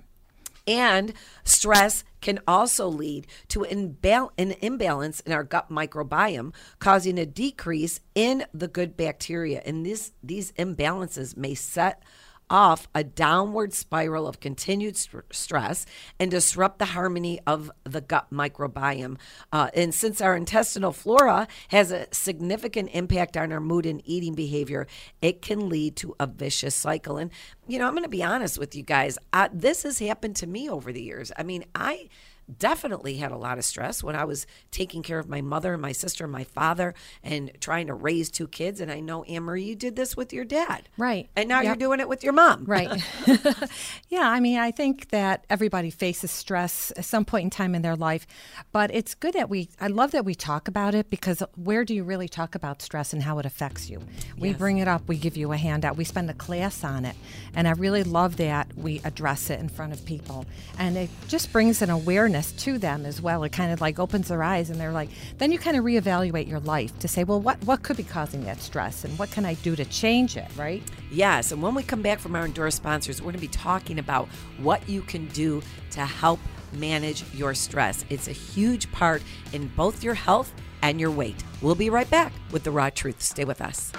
And 0.67 1.13
stress 1.43 2.03
can 2.22 2.39
also 2.48 2.88
lead 2.88 3.27
to 3.50 3.60
imbal- 3.60 4.31
an 4.38 4.51
imbalance 4.62 5.19
in 5.19 5.31
our 5.31 5.43
gut 5.43 5.69
microbiome, 5.69 6.53
causing 6.79 7.19
a 7.19 7.25
decrease 7.25 8.00
in 8.15 8.45
the 8.53 8.67
good 8.67 8.98
bacteria. 8.98 9.62
And 9.65 9.86
this, 9.86 10.12
these 10.24 10.51
imbalances 10.53 11.38
may 11.38 11.53
set 11.53 12.01
off 12.49 12.87
a 12.93 13.03
downward 13.03 13.73
spiral 13.73 14.27
of 14.27 14.39
continued 14.39 14.97
st- 14.97 15.23
stress 15.31 15.85
and 16.19 16.31
disrupt 16.31 16.79
the 16.79 16.85
harmony 16.85 17.39
of 17.47 17.71
the 17.83 18.01
gut 18.01 18.27
microbiome. 18.31 19.17
Uh, 19.51 19.69
and 19.73 19.93
since 19.93 20.21
our 20.21 20.35
intestinal 20.35 20.91
flora 20.91 21.47
has 21.69 21.91
a 21.91 22.07
significant 22.11 22.89
impact 22.93 23.35
on 23.35 23.51
our 23.51 23.59
mood 23.59 23.85
and 23.85 24.01
eating 24.05 24.35
behavior, 24.35 24.87
it 25.21 25.41
can 25.41 25.69
lead 25.69 25.95
to 25.95 26.15
a 26.19 26.27
vicious 26.27 26.75
cycle. 26.75 27.17
And, 27.17 27.31
you 27.67 27.79
know, 27.79 27.87
I'm 27.87 27.93
going 27.93 28.03
to 28.03 28.09
be 28.09 28.23
honest 28.23 28.57
with 28.59 28.75
you 28.75 28.83
guys. 28.83 29.17
Uh, 29.33 29.49
this 29.51 29.83
has 29.83 29.99
happened 29.99 30.35
to 30.37 30.47
me 30.47 30.69
over 30.69 30.91
the 30.91 31.01
years. 31.01 31.31
I 31.37 31.43
mean, 31.43 31.65
I 31.73 32.09
definitely 32.57 33.17
had 33.17 33.31
a 33.31 33.37
lot 33.37 33.57
of 33.57 33.65
stress 33.65 34.03
when 34.03 34.15
I 34.15 34.23
was 34.25 34.45
taking 34.71 35.01
care 35.01 35.19
of 35.19 35.27
my 35.27 35.41
mother 35.41 35.73
and 35.73 35.81
my 35.81 35.91
sister 35.91 36.23
and 36.25 36.31
my 36.33 36.43
father 36.43 36.93
and 37.23 37.51
trying 37.59 37.87
to 37.87 37.93
raise 37.93 38.29
two 38.29 38.47
kids. 38.47 38.79
And 38.79 38.91
I 38.91 38.99
know, 38.99 39.23
Anne 39.23 39.43
Marie, 39.43 39.63
you 39.63 39.75
did 39.75 39.95
this 39.95 40.15
with 40.15 40.31
your 40.31 40.45
dad. 40.45 40.87
Right. 40.97 41.29
And 41.35 41.49
now 41.49 41.61
Yep. 41.61 41.65
you're 41.65 41.75
doing 41.87 41.99
it 41.99 42.07
with 42.09 42.23
your 42.23 42.33
mom. 42.33 42.65
Right. 42.65 42.89
yeah, 44.09 44.29
I 44.29 44.39
mean, 44.39 44.59
I 44.59 44.71
think 44.71 45.09
that 45.09 45.45
everybody 45.49 45.89
faces 45.89 46.31
stress 46.31 46.91
at 46.95 47.05
some 47.05 47.25
point 47.25 47.45
in 47.45 47.49
time 47.49 47.73
in 47.75 47.81
their 47.81 47.95
life, 47.95 48.27
but 48.71 48.93
it's 48.93 49.15
good 49.15 49.33
that 49.33 49.49
we, 49.49 49.69
I 49.79 49.87
love 49.87 50.11
that 50.11 50.25
we 50.25 50.35
talk 50.35 50.67
about 50.67 50.93
it 50.93 51.09
because 51.09 51.41
where 51.55 51.83
do 51.83 51.95
you 51.95 52.03
really 52.03 52.27
talk 52.29 52.55
about 52.55 52.81
stress 52.81 53.13
and 53.13 53.23
how 53.23 53.39
it 53.39 53.45
affects 53.45 53.89
you? 53.89 54.01
We 54.37 54.49
Yes. 54.49 54.57
bring 54.59 54.77
it 54.77 54.87
up, 54.87 55.07
we 55.07 55.17
give 55.17 55.35
you 55.37 55.51
a 55.51 55.57
handout, 55.57 55.97
we 55.97 56.03
spend 56.03 56.29
a 56.29 56.33
class 56.33 56.83
on 56.83 57.05
it. 57.05 57.15
And 57.55 57.67
I 57.67 57.71
really 57.71 58.03
love 58.03 58.37
that 58.37 58.67
we 58.77 59.01
address 59.03 59.49
it 59.49 59.59
in 59.59 59.69
front 59.69 59.93
of 59.93 60.05
people. 60.05 60.45
And 60.77 60.95
it 60.97 61.09
just 61.27 61.51
brings 61.51 61.81
an 61.81 61.89
awareness 61.89 62.34
to 62.43 62.77
them 62.77 63.05
as 63.05 63.21
well. 63.21 63.43
It 63.43 63.51
kind 63.51 63.71
of 63.71 63.81
like 63.81 63.99
opens 63.99 64.27
their 64.27 64.43
eyes 64.43 64.69
and 64.69 64.79
they're 64.79 64.91
like, 64.91 65.09
then 65.37 65.51
you 65.51 65.59
kind 65.59 65.77
of 65.77 65.83
reevaluate 65.83 66.47
your 66.47 66.59
life 66.59 66.97
to 66.99 67.07
say, 67.07 67.23
well, 67.23 67.39
what, 67.39 67.63
what 67.65 67.83
could 67.83 67.97
be 67.97 68.03
causing 68.03 68.43
that 68.45 68.61
stress 68.61 69.03
and 69.03 69.17
what 69.17 69.31
can 69.31 69.45
I 69.45 69.53
do 69.55 69.75
to 69.75 69.85
change 69.85 70.37
it, 70.37 70.49
right? 70.57 70.83
Yes, 71.11 71.51
and 71.51 71.61
when 71.61 71.75
we 71.75 71.83
come 71.83 72.01
back 72.01 72.19
from 72.19 72.35
our 72.35 72.45
endorsed 72.45 72.77
sponsors, 72.77 73.21
we're 73.21 73.31
going 73.31 73.35
to 73.35 73.41
be 73.41 73.47
talking 73.47 73.99
about 73.99 74.27
what 74.57 74.87
you 74.89 75.01
can 75.01 75.27
do 75.27 75.61
to 75.91 76.01
help 76.01 76.39
manage 76.73 77.23
your 77.33 77.53
stress. 77.53 78.03
It's 78.09 78.27
a 78.27 78.33
huge 78.33 78.91
part 78.91 79.21
in 79.53 79.67
both 79.69 80.03
your 80.03 80.13
health 80.13 80.53
and 80.81 80.99
your 80.99 81.11
weight. 81.11 81.43
We'll 81.61 81.75
be 81.75 81.89
right 81.89 82.09
back 82.09 82.33
with 82.51 82.63
the 82.63 82.71
raw 82.71 82.89
truth. 82.89 83.21
Stay 83.21 83.45
with 83.45 83.61
us. 83.61 83.91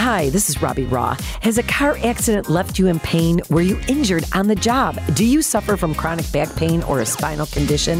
Hi, 0.00 0.30
this 0.30 0.48
is 0.48 0.62
Robbie 0.62 0.86
Raugh. 0.86 1.20
Has 1.42 1.58
a 1.58 1.62
car 1.64 1.98
accident 2.04 2.48
left 2.48 2.78
you 2.78 2.86
in 2.86 3.00
pain? 3.00 3.40
Were 3.50 3.62
you 3.62 3.80
injured 3.88 4.24
on 4.32 4.46
the 4.46 4.54
job? 4.54 4.96
Do 5.14 5.24
you 5.24 5.42
suffer 5.42 5.76
from 5.76 5.92
chronic 5.92 6.30
back 6.30 6.54
pain 6.54 6.84
or 6.84 7.00
a 7.00 7.06
spinal 7.06 7.46
condition? 7.46 7.98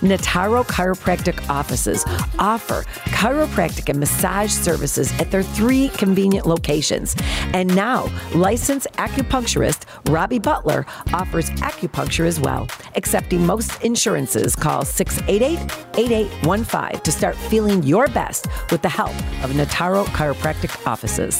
Nataro 0.00 0.64
Chiropractic 0.66 1.48
offices 1.48 2.04
offer 2.38 2.84
chiropractic 3.16 3.88
and 3.88 3.98
massage 3.98 4.52
services 4.52 5.10
at 5.18 5.30
their 5.30 5.42
three 5.42 5.88
convenient 5.88 6.46
locations. 6.46 7.16
And 7.54 7.74
now, 7.74 8.08
licensed 8.34 8.86
acupuncturist 8.98 9.84
Robbie 10.10 10.38
Butler 10.38 10.84
offers 11.14 11.48
acupuncture 11.50 12.26
as 12.26 12.38
well. 12.38 12.68
Accepting 12.94 13.44
most 13.44 13.82
insurances, 13.82 14.54
call 14.54 14.84
688 14.84 15.58
8815 15.96 17.00
to 17.00 17.10
start 17.10 17.36
feeling 17.36 17.82
your 17.82 18.06
best 18.08 18.46
with 18.70 18.82
the 18.82 18.88
help 18.88 19.16
of 19.42 19.50
Nataro 19.52 20.04
Chiropractic 20.06 20.86
offices. 20.86 21.37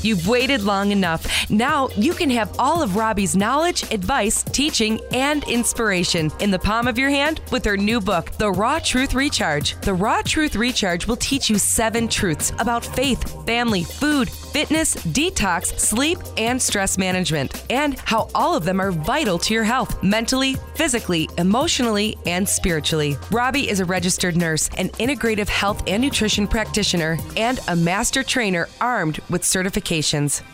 You've 0.00 0.26
waited 0.26 0.62
long 0.62 0.90
enough. 0.90 1.48
Now 1.48 1.88
you 1.96 2.12
can 2.12 2.28
have 2.30 2.58
all 2.58 2.82
of 2.82 2.96
Robbie's 2.96 3.36
knowledge, 3.36 3.84
advice, 3.92 4.42
teaching, 4.42 5.00
and 5.12 5.44
inspiration 5.44 6.32
in 6.40 6.50
the 6.50 6.58
palm 6.58 6.88
of 6.88 6.98
your 6.98 7.08
hand 7.08 7.40
with 7.52 7.64
her 7.64 7.76
new 7.76 8.00
book, 8.00 8.32
The 8.32 8.50
Raw 8.50 8.80
Truth 8.80 9.14
Recharge. 9.14 9.80
The 9.82 9.94
Raw 9.94 10.22
Truth 10.22 10.56
Recharge 10.56 11.06
will 11.06 11.16
teach 11.16 11.48
you 11.48 11.56
seven 11.56 12.08
truths 12.08 12.52
about 12.58 12.84
faith, 12.84 13.46
family, 13.46 13.84
food, 13.84 14.28
fitness, 14.28 14.96
detox, 14.96 15.78
sleep, 15.78 16.18
and 16.36 16.60
stress 16.60 16.98
management, 16.98 17.64
and 17.70 17.96
how 18.00 18.28
all 18.34 18.56
of 18.56 18.64
them 18.64 18.80
are 18.80 18.90
vital 18.90 19.38
to 19.38 19.54
your 19.54 19.64
health 19.64 20.02
mentally, 20.02 20.56
physically, 20.74 21.28
emotionally, 21.38 22.18
and 22.26 22.46
spiritually. 22.46 23.16
Robbie 23.30 23.70
is 23.70 23.78
a 23.78 23.84
registered 23.84 24.36
nurse, 24.36 24.68
an 24.78 24.88
integrative 24.90 25.48
health 25.48 25.82
and 25.86 26.02
nutrition 26.02 26.48
practitioner, 26.48 27.18
and 27.36 27.60
a 27.68 27.76
master 27.76 28.24
trainer 28.24 28.68
armed 28.80 29.20
with 29.30 29.44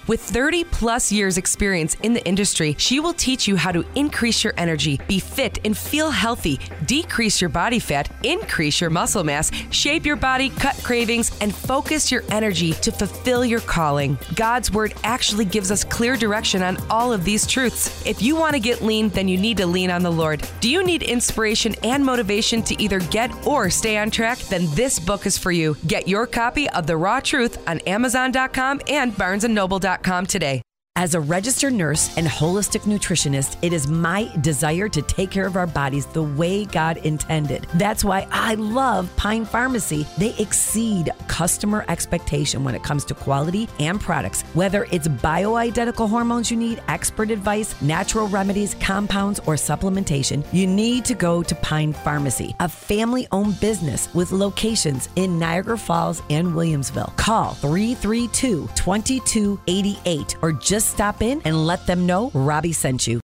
With 0.06 0.20
30 0.20 0.64
plus 0.64 1.12
years 1.12 1.36
experience 1.36 1.94
in 2.02 2.14
the 2.14 2.24
industry, 2.26 2.74
she 2.78 2.98
will 3.00 3.12
teach 3.12 3.46
you 3.46 3.56
how 3.56 3.72
to 3.72 3.84
increase 3.94 4.42
your 4.42 4.54
energy, 4.56 5.00
be 5.06 5.18
fit 5.18 5.58
and 5.64 5.76
feel 5.76 6.10
healthy, 6.10 6.58
decrease 6.86 7.40
your 7.40 7.50
body 7.50 7.78
fat, 7.78 8.10
increase 8.24 8.80
your 8.80 8.90
muscle 8.90 9.24
mass, 9.24 9.50
shape 9.70 10.06
your 10.06 10.16
body, 10.16 10.48
cut 10.50 10.76
cravings, 10.82 11.36
and 11.40 11.54
focus 11.54 12.10
your 12.10 12.24
energy 12.30 12.72
to 12.72 12.90
fulfill 12.90 13.44
your 13.44 13.60
calling. 13.60 14.18
God's 14.34 14.72
word 14.72 14.94
actually 15.04 15.44
gives 15.44 15.70
us 15.70 15.84
clear 15.84 16.16
direction 16.16 16.62
on 16.62 16.78
all 16.88 17.12
of 17.12 17.24
these 17.24 17.46
truths. 17.46 18.06
If 18.06 18.22
you 18.22 18.34
want 18.34 18.54
to 18.54 18.60
get 18.60 18.82
lean, 18.82 19.10
then 19.10 19.28
you 19.28 19.36
need 19.36 19.58
to 19.58 19.66
lean 19.66 19.90
on 19.90 20.02
the 20.02 20.10
Lord. 20.10 20.48
Do 20.60 20.70
you 20.70 20.82
need 20.82 21.02
inspiration 21.02 21.74
and 21.82 22.04
motivation 22.04 22.62
to 22.62 22.82
either 22.82 23.00
get 23.00 23.30
or 23.46 23.68
stay 23.68 23.98
on 23.98 24.10
track? 24.10 24.38
Then 24.38 24.66
this 24.74 24.98
book 24.98 25.26
is 25.26 25.36
for 25.36 25.52
you. 25.52 25.76
Get 25.86 26.08
your 26.08 26.26
copy 26.26 26.68
of 26.70 26.86
The 26.86 26.96
Raw 26.96 27.20
Truth 27.20 27.62
on 27.68 27.80
Amazon.com 27.80 28.80
and 28.88 29.16
BarnesandNoble.com 29.18 30.26
today. 30.26 30.62
As 30.98 31.14
a 31.14 31.20
registered 31.20 31.74
nurse 31.74 32.10
and 32.16 32.26
holistic 32.26 32.80
nutritionist, 32.80 33.56
it 33.62 33.72
is 33.72 33.86
my 33.86 34.34
desire 34.40 34.88
to 34.88 35.00
take 35.00 35.30
care 35.30 35.46
of 35.46 35.54
our 35.54 35.64
bodies 35.64 36.06
the 36.06 36.24
way 36.24 36.64
God 36.64 36.96
intended. 36.96 37.68
That's 37.74 38.02
why 38.02 38.26
I 38.32 38.54
love 38.54 39.08
Pine 39.14 39.44
Pharmacy. 39.44 40.08
They 40.18 40.34
exceed 40.40 41.12
customer 41.28 41.84
expectation 41.86 42.64
when 42.64 42.74
it 42.74 42.82
comes 42.82 43.04
to 43.04 43.14
quality 43.14 43.68
and 43.78 44.00
products. 44.00 44.42
Whether 44.54 44.88
it's 44.90 45.06
bioidentical 45.06 46.08
hormones 46.08 46.50
you 46.50 46.56
need, 46.56 46.82
expert 46.88 47.30
advice, 47.30 47.80
natural 47.80 48.26
remedies, 48.26 48.74
compounds, 48.80 49.38
or 49.46 49.54
supplementation, 49.54 50.44
you 50.52 50.66
need 50.66 51.04
to 51.04 51.14
go 51.14 51.44
to 51.44 51.54
Pine 51.54 51.92
Pharmacy, 51.92 52.56
a 52.58 52.68
family 52.68 53.28
owned 53.30 53.60
business 53.60 54.12
with 54.14 54.32
locations 54.32 55.10
in 55.14 55.38
Niagara 55.38 55.78
Falls 55.78 56.24
and 56.28 56.48
Williamsville. 56.48 57.16
Call 57.16 57.54
332 57.54 58.68
2288 58.74 60.36
or 60.42 60.50
just 60.50 60.87
stop 60.88 61.22
in 61.22 61.42
and 61.44 61.66
let 61.66 61.86
them 61.86 62.06
know 62.06 62.30
Robbie 62.34 62.72
sent 62.72 63.06
you. 63.06 63.20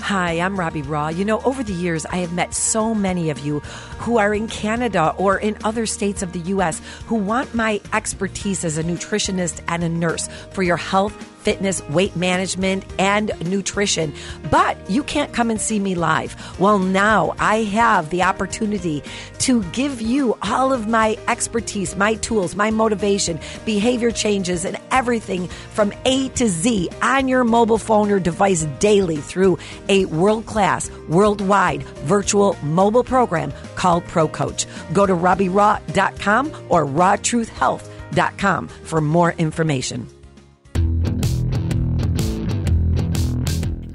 Hi, 0.00 0.40
I'm 0.40 0.58
Robbie 0.58 0.82
Raugh. 0.82 1.16
You 1.16 1.24
know, 1.24 1.40
over 1.42 1.62
the 1.62 1.72
years, 1.72 2.04
I 2.04 2.16
have 2.16 2.32
met 2.32 2.52
so 2.52 2.94
many 2.96 3.30
of 3.30 3.38
you 3.38 3.60
who 3.98 4.18
are 4.18 4.34
in 4.34 4.48
Canada 4.48 5.14
or 5.16 5.38
in 5.38 5.56
other 5.62 5.86
states 5.86 6.22
of 6.22 6.32
the 6.32 6.40
U.S. 6.54 6.82
who 7.06 7.14
want 7.14 7.54
my 7.54 7.80
expertise 7.92 8.64
as 8.64 8.76
a 8.76 8.82
nutritionist 8.82 9.62
and 9.68 9.84
a 9.84 9.88
nurse 9.88 10.28
for 10.50 10.64
your 10.64 10.78
health, 10.78 11.14
fitness, 11.40 11.82
weight 11.88 12.14
management, 12.16 12.84
and 12.98 13.32
nutrition. 13.48 14.12
But 14.50 14.78
you 14.90 15.02
can't 15.02 15.32
come 15.32 15.50
and 15.50 15.60
see 15.60 15.78
me 15.78 15.94
live. 15.94 16.36
Well, 16.60 16.78
now 16.78 17.34
I 17.38 17.62
have 17.64 18.10
the 18.10 18.22
opportunity 18.22 19.02
to 19.40 19.62
give 19.64 20.00
you 20.00 20.36
all 20.42 20.72
of 20.72 20.86
my 20.86 21.16
expertise, 21.28 21.96
my 21.96 22.14
tools, 22.14 22.54
my 22.54 22.70
motivation, 22.70 23.40
behavior 23.64 24.10
changes, 24.10 24.64
and 24.64 24.76
everything 24.90 25.48
from 25.48 25.92
A 26.04 26.28
to 26.30 26.48
Z 26.48 26.90
on 27.02 27.28
your 27.28 27.44
mobile 27.44 27.78
phone 27.78 28.10
or 28.10 28.20
device 28.20 28.64
daily 28.78 29.16
through 29.16 29.58
a 29.88 30.04
world 30.06 30.46
class, 30.46 30.90
worldwide 31.08 31.82
virtual 32.04 32.56
mobile 32.62 33.04
program 33.04 33.52
called 33.76 34.04
Pro 34.04 34.28
Coach. 34.28 34.66
Go 34.92 35.06
to 35.06 35.14
RobbieRaw.com 35.14 36.66
or 36.68 36.84
RawTruthHealth.com 36.86 38.68
for 38.68 39.00
more 39.00 39.32
information. 39.32 40.19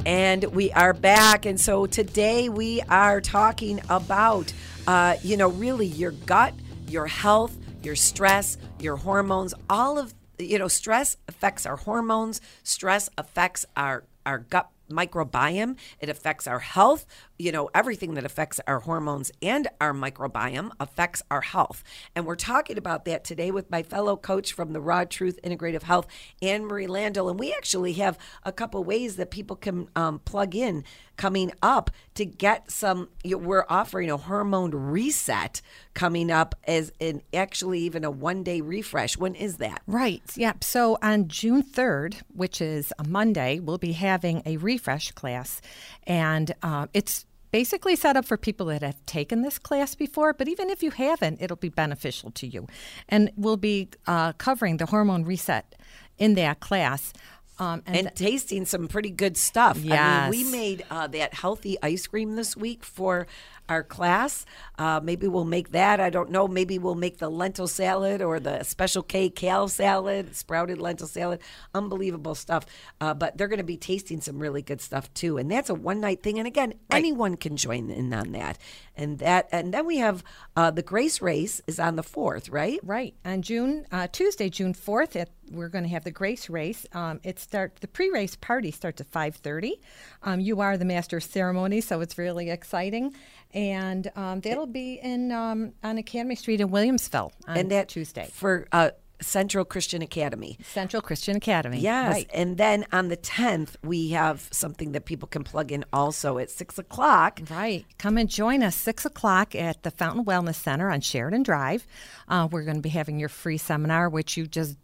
And 0.06 0.44
we 0.46 0.72
are 0.74 0.94
back. 0.94 1.48
And 1.48 1.60
so 1.60 1.88
today 1.88 2.48
we 2.48 2.80
are 2.82 3.20
talking 3.22 3.82
about, 3.90 4.54
uh, 4.86 5.16
you 5.24 5.36
know, 5.36 5.50
really 5.50 5.88
your 5.88 6.12
gut, 6.12 6.54
your 6.88 7.08
health, 7.08 7.58
your 7.82 7.96
stress, 7.96 8.58
your 8.80 8.98
hormones, 8.98 9.56
all 9.68 9.98
of, 9.98 10.14
you 10.38 10.60
know, 10.60 10.68
stress 10.68 11.18
affects 11.28 11.66
our 11.66 11.78
hormones, 11.78 12.40
stress 12.62 13.10
affects 13.18 13.66
our, 13.76 14.04
our 14.28 14.38
gut 14.38 14.70
microbiome. 14.92 15.76
It 16.00 16.10
affects 16.10 16.46
our 16.46 16.60
health 16.60 17.08
you 17.38 17.52
know 17.52 17.70
everything 17.74 18.14
that 18.16 18.26
affects 18.26 18.60
our 18.68 18.82
hormones 18.82 19.32
and 19.42 19.68
our 19.80 19.94
microbiome 19.94 20.72
affects 20.80 21.24
our 21.32 21.42
health 21.42 21.84
and 22.16 22.26
we're 22.26 22.36
talking 22.36 22.78
about 22.78 23.06
that 23.06 23.24
today 23.24 23.52
with 23.52 23.70
my 23.72 23.82
fellow 23.82 24.18
coach 24.18 24.54
from 24.54 24.74
the 24.74 24.82
raw 24.82 25.04
truth 25.04 25.40
integrative 25.44 25.84
health 25.84 26.08
anne 26.42 26.66
marie 26.66 26.88
landell 26.88 27.30
and 27.30 27.40
we 27.40 27.54
actually 27.54 27.94
have 27.94 28.18
a 28.44 28.52
couple 28.52 28.84
ways 28.84 29.16
that 29.16 29.32
people 29.32 29.56
can 29.56 29.88
um, 29.96 30.20
plug 30.20 30.56
in 30.56 30.84
coming 31.18 31.52
up 31.62 31.90
to 32.14 32.26
get 32.26 32.70
some 32.70 33.10
you 33.24 33.38
we're 33.38 33.66
offering 33.70 34.12
a 34.12 34.18
hormone 34.18 34.72
reset 34.72 35.62
coming 35.94 36.30
up 36.30 36.56
as 36.66 36.92
an 37.00 37.22
actually 37.34 37.80
even 37.80 38.04
a 38.04 38.12
one 38.12 38.44
day 38.44 38.62
refresh 38.62 39.18
when 39.18 39.34
is 39.36 39.58
that 39.58 39.82
Right. 39.88 40.24
Yep. 40.36 40.64
So 40.64 40.98
on 41.02 41.28
June 41.28 41.64
3rd, 41.64 42.22
which 42.34 42.60
is 42.60 42.92
a 42.98 43.04
Monday, 43.04 43.60
we'll 43.60 43.78
be 43.78 43.94
having 43.94 44.42
a 44.46 44.58
refresh 44.58 45.12
class. 45.12 45.62
And 46.06 46.54
uh, 46.64 46.88
it's 46.94 47.25
basically 47.60 47.96
set 47.96 48.18
up 48.18 48.26
for 48.26 48.36
people 48.36 48.66
that 48.66 48.82
have 48.82 49.00
taken 49.06 49.42
this 49.42 49.58
class 49.58 49.96
before, 49.96 50.34
but 50.34 50.46
even 50.50 50.70
if 50.70 50.84
you 50.84 50.92
haven't, 50.92 51.42
it'll 51.42 51.56
be 51.56 51.70
beneficial 51.70 52.30
to 52.32 52.46
you. 52.46 52.68
And 53.08 53.32
we'll 53.38 53.56
be 53.74 53.88
uh, 54.08 54.34
covering 54.34 54.76
the 54.76 54.88
hormone 54.88 55.24
reset 55.24 55.74
in 56.18 56.34
that 56.36 56.60
class. 56.60 57.14
Um, 57.58 57.82
and, 57.86 58.08
th- 58.14 58.16
tasting 58.16 58.66
some 58.66 58.90
pretty 58.90 59.10
good 59.10 59.38
stuff. 59.38 59.78
I 59.78 59.80
mean, 59.80 59.90
Yes. 59.90 60.32
we 60.32 60.44
made 60.52 60.86
uh, 60.92 61.08
that 61.08 61.34
healthy 61.34 61.78
ice 61.82 62.06
cream 62.08 62.36
this 62.36 62.58
week 62.58 62.84
for 62.84 63.26
our 63.70 63.84
class. 63.84 64.46
Uh, 64.78 65.00
maybe 65.04 65.28
we'll 65.28 65.46
make 65.46 65.72
that. 65.72 66.00
I 66.00 66.10
don't 66.10 66.30
know. 66.30 66.48
Maybe 66.48 66.78
we'll 66.78 66.96
make 66.96 67.18
the 67.18 67.30
lentil 67.30 67.68
salad 67.68 68.22
or 68.22 68.40
the 68.40 68.64
special 68.64 69.04
K 69.04 69.30
kale 69.30 69.68
salad, 69.68 70.36
sprouted 70.36 70.80
lentil 70.80 71.08
salad. 71.08 71.40
Unbelievable 71.74 72.36
stuff. 72.36 72.66
Uh, 73.00 73.14
but 73.14 73.38
they're 73.38 73.48
going 73.48 73.58
to 73.58 73.64
be 73.64 73.78
tasting 73.78 74.22
some 74.22 74.40
really 74.40 74.62
good 74.62 74.82
stuff 74.82 75.14
too. 75.14 75.38
And 75.38 75.50
that's 75.50 75.70
a 75.70 75.76
one 75.76 76.00
night 76.00 76.22
thing. 76.22 76.40
And 76.40 76.48
again, 76.48 76.74
anyone 76.92 77.38
can 77.38 77.58
join 77.58 77.90
in 77.90 78.14
on 78.14 78.32
that. 78.34 78.58
And 78.98 79.20
that, 79.20 79.50
and 79.52 79.74
then 79.74 79.86
we 79.86 79.98
have 79.98 80.24
uh, 80.56 80.72
the 80.72 80.82
Grace 80.82 81.22
Race 81.22 81.62
is 81.68 81.80
on 81.80 81.96
the 81.96 82.04
fourth, 82.04 82.50
right? 82.50 82.80
Right 82.84 83.14
on 83.26 83.42
June 83.42 83.86
uh, 83.92 84.08
Tuesday, 84.12 84.50
June 84.50 84.74
fourth, 84.74 85.18
we're 85.52 85.70
going 85.70 85.84
to 85.84 85.90
have 85.90 86.04
the 86.04 86.12
Grace 86.12 86.50
Race. 86.50 86.86
Um, 86.94 87.20
it 87.24 87.40
start 87.40 87.78
the 87.82 87.88
pre-race 87.88 88.36
party 88.36 88.72
starts 88.72 89.02
at 89.02 89.08
five 89.08 89.36
thirty. 89.36 89.80
Um, 90.24 90.40
you 90.40 90.62
are 90.62 90.78
the 90.78 90.86
master 90.86 91.18
of 91.18 91.24
ceremony, 91.24 91.82
so 91.82 92.02
it's 92.02 92.18
really 92.18 92.50
exciting, 92.50 93.14
and 93.54 94.12
um, 94.16 94.42
that'll 94.42 94.66
be 94.66 95.00
in 95.02 95.32
um, 95.32 95.74
on 95.84 95.98
Academy 95.98 96.36
Street 96.36 96.62
in 96.62 96.70
Williamsville 96.70 97.32
on 97.48 97.58
and 97.58 97.72
that 97.72 97.90
Tuesday 97.90 98.30
for 98.32 98.68
uh, 98.72 98.92
Central 99.22 99.66
Christian 99.66 100.02
Academy. 100.02 100.58
Central 100.64 101.02
Christian 101.02 101.38
Academy. 101.38 101.80
Yes. 101.80 102.12
Right. 102.12 102.30
And 102.34 102.58
then 102.58 102.86
on 102.92 103.08
the 103.08 103.18
10th, 103.18 103.76
we 103.84 104.10
have 104.10 104.48
something 104.52 104.92
that 104.92 105.06
people 105.06 105.28
can 105.28 105.44
plug 105.44 105.72
in 105.72 105.86
also 105.94 106.38
at 106.38 106.50
6 106.50 106.78
o'clock. 106.78 107.42
Right. 107.50 107.86
Come 107.98 108.18
and 108.18 108.30
join 108.30 108.64
us 108.64 108.76
6 108.76 109.06
o'clock 109.06 109.56
at 109.56 109.84
the 109.84 109.92
Fountain 109.92 110.26
Wellness 110.26 110.56
Center 110.56 110.90
on 110.92 111.02
Sheridan 111.02 111.44
Drive. 111.44 111.88
Uh, 112.28 112.48
we're 112.52 112.64
going 112.64 112.78
to 112.78 112.82
be 112.82 112.90
having 112.90 113.20
your 113.20 113.30
free 113.30 113.58
seminar, 113.58 114.10
which 114.10 114.38
you 114.38 114.48
just 114.48 114.78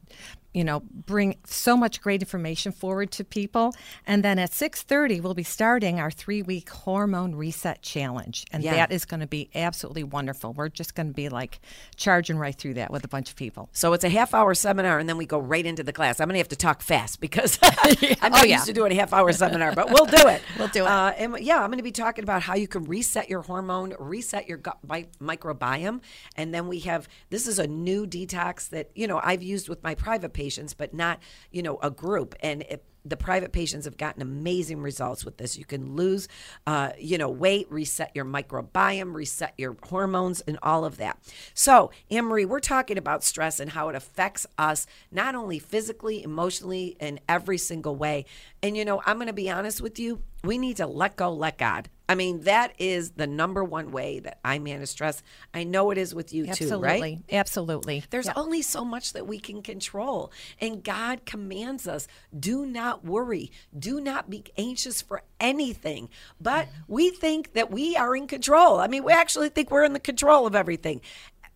you 0.53 0.63
know 0.63 0.81
bring 0.81 1.35
so 1.45 1.77
much 1.77 2.01
great 2.01 2.21
information 2.21 2.71
forward 2.71 3.11
to 3.11 3.23
people 3.23 3.73
and 4.05 4.23
then 4.23 4.37
at 4.39 4.51
6.30 4.51 5.21
we'll 5.21 5.33
be 5.33 5.43
starting 5.43 5.99
our 5.99 6.11
three-week 6.11 6.69
hormone 6.69 7.35
reset 7.35 7.81
challenge 7.81 8.45
and 8.51 8.63
Yeah. 8.63 8.75
that 8.75 8.91
is 8.91 9.05
going 9.05 9.21
to 9.21 9.27
be 9.27 9.49
absolutely 9.55 10.03
wonderful 10.03 10.53
we're 10.53 10.69
just 10.69 10.95
going 10.95 11.07
to 11.07 11.13
be 11.13 11.29
like 11.29 11.59
charging 11.95 12.37
right 12.37 12.55
through 12.55 12.73
that 12.75 12.91
with 12.91 13.03
a 13.05 13.07
bunch 13.07 13.29
of 13.29 13.35
people 13.35 13.69
So 13.71 13.93
it's 13.93 14.03
a 14.03 14.09
half 14.09 14.33
hour 14.33 14.53
seminar, 14.53 14.99
and 14.99 15.07
then 15.07 15.17
we 15.17 15.25
go 15.25 15.39
right 15.39 15.65
into 15.65 15.83
the 15.83 15.93
class. 15.93 16.19
I'm 16.19 16.27
going 16.27 16.33
to 16.35 16.39
have 16.39 16.47
to 16.49 16.55
talk 16.55 16.81
fast 16.81 17.19
because 17.21 17.57
I'm 17.63 18.31
not 18.31 18.41
Oh, 18.41 18.45
yeah. 18.45 18.55
used 18.55 18.65
to 18.67 18.73
doing 18.73 18.91
a 18.91 18.95
half 18.95 19.13
hour 19.13 19.31
seminar, 19.31 19.73
but 19.73 19.89
we'll 19.91 20.05
do 20.05 20.27
it. 20.27 20.41
We'll 20.59 20.67
do 20.67 20.83
it. 20.83 20.87
Uh, 20.87 21.13
and 21.17 21.39
yeah, 21.39 21.59
I'm 21.61 21.67
going 21.67 21.77
to 21.77 21.83
be 21.83 21.91
talking 21.91 22.23
about 22.23 22.41
how 22.43 22.55
you 22.55 22.67
can 22.67 22.83
reset 22.85 23.29
your 23.29 23.41
hormone, 23.41 23.95
reset 23.99 24.47
your 24.47 24.57
gut 24.57 24.77
mi- 24.87 25.07
microbiome. 25.21 26.01
And 26.35 26.53
then 26.53 26.67
we 26.67 26.79
have 26.79 27.07
this 27.29 27.47
is 27.47 27.57
a 27.59 27.67
new 27.67 28.05
detox 28.05 28.69
that, 28.69 28.89
you 28.95 29.07
know, 29.07 29.19
I've 29.23 29.41
used 29.43 29.69
with 29.69 29.81
my 29.83 29.95
private 29.95 30.33
patients, 30.41 30.73
but 30.73 30.91
not, 30.91 31.19
you 31.51 31.61
know, 31.61 31.77
a 31.83 31.91
group. 31.91 32.33
And 32.41 32.63
it, 32.63 32.83
the 33.05 33.17
private 33.17 33.51
patients 33.51 33.85
have 33.85 33.97
gotten 33.97 34.21
amazing 34.21 34.81
results 34.81 35.23
with 35.23 35.37
this. 35.37 35.57
You 35.57 35.65
can 35.65 35.95
lose, 35.95 36.27
uh, 36.65 36.91
you 36.99 37.17
know, 37.17 37.29
weight, 37.29 37.67
reset 37.71 38.11
your 38.15 38.25
microbiome, 38.25 39.13
reset 39.13 39.53
your 39.57 39.75
hormones, 39.83 40.41
and 40.41 40.57
all 40.63 40.83
of 40.85 40.97
that. 40.97 41.19
So, 41.53 41.91
Anne 42.09 42.25
Marie, 42.25 42.45
we're 42.45 42.59
talking 42.59 42.97
about 42.97 43.23
stress 43.23 43.59
and 43.59 43.71
how 43.71 43.89
it 43.89 43.95
affects 43.95 44.45
us 44.57 44.87
not 45.11 45.35
only 45.35 45.59
physically, 45.59 46.23
emotionally, 46.23 46.95
in 46.99 47.19
every 47.29 47.57
single 47.57 47.95
way. 47.95 48.25
And 48.63 48.75
you 48.75 48.85
know, 48.85 49.01
I'm 49.05 49.17
going 49.17 49.27
to 49.27 49.33
be 49.33 49.49
honest 49.49 49.81
with 49.81 49.99
you. 49.99 50.21
We 50.43 50.57
need 50.57 50.77
to 50.77 50.87
let 50.87 51.15
go, 51.15 51.31
let 51.31 51.57
God. 51.57 51.89
I 52.11 52.15
mean, 52.15 52.41
that 52.41 52.73
is 52.77 53.11
the 53.11 53.25
number 53.25 53.63
one 53.63 53.91
way 53.91 54.19
that 54.19 54.39
I 54.43 54.59
manage 54.59 54.89
stress. 54.89 55.23
I 55.53 55.63
know 55.63 55.91
it 55.91 55.97
is 55.97 56.13
with 56.13 56.33
you 56.33 56.43
too, 56.43 56.49
right? 56.49 57.01
absolutely 57.01 57.23
absolutely 57.31 58.03
There's 58.09 58.25
Yeah. 58.25 58.33
only 58.35 58.61
so 58.61 58.83
much 58.83 59.13
that 59.13 59.25
we 59.25 59.39
can 59.39 59.61
control. 59.61 60.29
And 60.59 60.83
God 60.83 61.25
commands 61.25 61.87
us 61.87 62.09
do 62.37 62.65
not 62.65 63.05
worry, 63.05 63.49
do 63.77 64.01
not 64.01 64.29
be 64.29 64.43
anxious 64.57 65.01
for 65.01 65.23
anything. 65.39 66.09
But 66.39 66.67
we 66.87 67.11
think 67.11 67.53
that 67.53 67.71
we 67.71 67.95
are 67.95 68.13
in 68.13 68.27
control. 68.27 68.79
I 68.79 68.87
mean, 68.87 69.05
we 69.05 69.13
actually 69.13 69.47
think 69.47 69.71
we're 69.71 69.85
in 69.85 69.93
the 69.93 69.99
control 69.99 70.45
of 70.45 70.53
everything. 70.53 70.99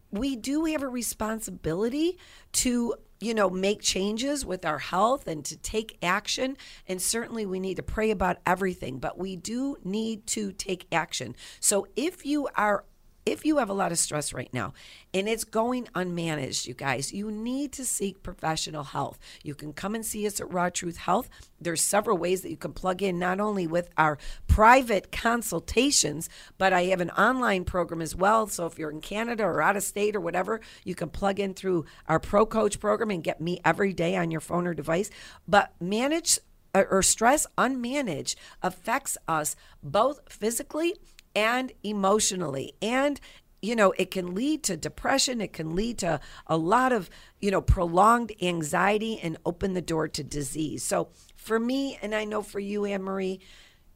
We 0.09 0.37
do 0.37 0.63
have 0.65 0.83
a 0.83 0.87
responsibility 0.87 2.17
to 2.53 2.95
you 3.19 3.33
know 3.33 3.49
make 3.49 3.81
changes 3.81 4.45
with 4.45 4.65
our 4.65 4.79
health 4.79 5.27
and 5.27 5.43
to 5.45 5.57
take 5.57 5.97
action. 6.01 6.57
And 6.87 7.01
certainly 7.01 7.45
we 7.45 7.59
need 7.59 7.75
to 7.75 7.83
pray 7.83 8.11
about 8.11 8.37
everything 8.45 8.99
but 8.99 9.17
we 9.17 9.35
do 9.35 9.77
need 9.83 10.25
to 10.27 10.51
take 10.51 10.87
action. 10.91 11.35
So 11.59 11.87
if 11.95 12.25
you 12.25 12.47
are 12.55 12.85
if 13.25 13.43
you 13.43 13.57
have 13.57 13.69
a 13.69 13.73
lot 13.73 13.91
of 13.91 13.97
stress 13.97 14.33
right 14.33 14.53
now 14.53 14.73
and 15.13 15.27
it's 15.27 15.43
going 15.43 15.85
unmanaged, 15.95 16.67
you 16.67 16.75
guys, 16.75 17.11
you 17.11 17.31
need 17.31 17.71
to 17.73 17.83
seek 17.83 18.21
professional 18.21 18.83
health. 18.83 19.17
You 19.43 19.55
can 19.55 19.73
come 19.73 19.95
and 19.95 20.05
see 20.05 20.27
us 20.27 20.39
at 20.39 20.53
Raw 20.53 20.69
Truth 20.69 20.97
Health. 20.97 21.27
There's 21.59 21.81
several 21.81 22.17
ways 22.19 22.43
that 22.43 22.51
you 22.51 22.57
can 22.57 22.73
plug 22.73 23.01
in, 23.01 23.17
not 23.17 23.39
only 23.39 23.65
with 23.65 23.89
our 23.97 24.19
private 24.47 25.11
consultations, 25.11 26.29
but 26.59 26.71
I 26.71 26.83
have 26.85 27.01
an 27.01 27.09
online 27.11 27.65
program 27.65 28.01
as 28.01 28.15
well. 28.15 28.45
So 28.45 28.67
if 28.67 28.77
you're 28.77 28.91
in 28.91 29.01
Canada 29.01 29.43
or 29.43 29.61
out 29.61 29.75
of 29.75 29.83
state 29.83 30.15
or 30.15 30.21
whatever, 30.21 30.61
you 30.83 30.93
can 30.93 31.09
plug 31.09 31.39
in 31.39 31.55
through 31.55 31.85
our 32.07 32.19
Pro 32.19 32.45
Coach 32.45 32.79
program 32.79 33.09
and 33.09 33.23
get 33.23 33.41
me 33.41 33.59
every 33.65 33.93
day 33.93 34.15
on 34.15 34.29
your 34.29 34.41
phone 34.41 34.67
or 34.67 34.75
device. 34.75 35.09
But 35.47 35.73
manage 35.81 36.37
or 36.75 36.85
or 36.87 37.01
stress 37.01 37.47
unmanaged 37.57 38.35
affects 38.61 39.17
us 39.27 39.55
both 39.81 40.19
physically 40.29 40.93
and 41.35 41.71
emotionally 41.83 42.73
and 42.81 43.19
you 43.61 43.75
know 43.75 43.91
it 43.97 44.11
can 44.11 44.33
lead 44.33 44.63
to 44.63 44.77
depression 44.77 45.41
it 45.41 45.53
can 45.53 45.75
lead 45.75 45.97
to 45.97 46.19
a 46.47 46.57
lot 46.57 46.91
of 46.91 47.09
you 47.41 47.51
know 47.51 47.61
prolonged 47.61 48.31
anxiety 48.41 49.19
and 49.21 49.37
open 49.45 49.73
the 49.73 49.81
door 49.81 50.07
to 50.07 50.23
disease 50.23 50.83
so 50.83 51.09
for 51.35 51.59
me 51.59 51.97
and 52.01 52.15
i 52.15 52.23
know 52.23 52.41
for 52.41 52.59
you 52.59 52.85
anne 52.85 53.03
marie 53.03 53.39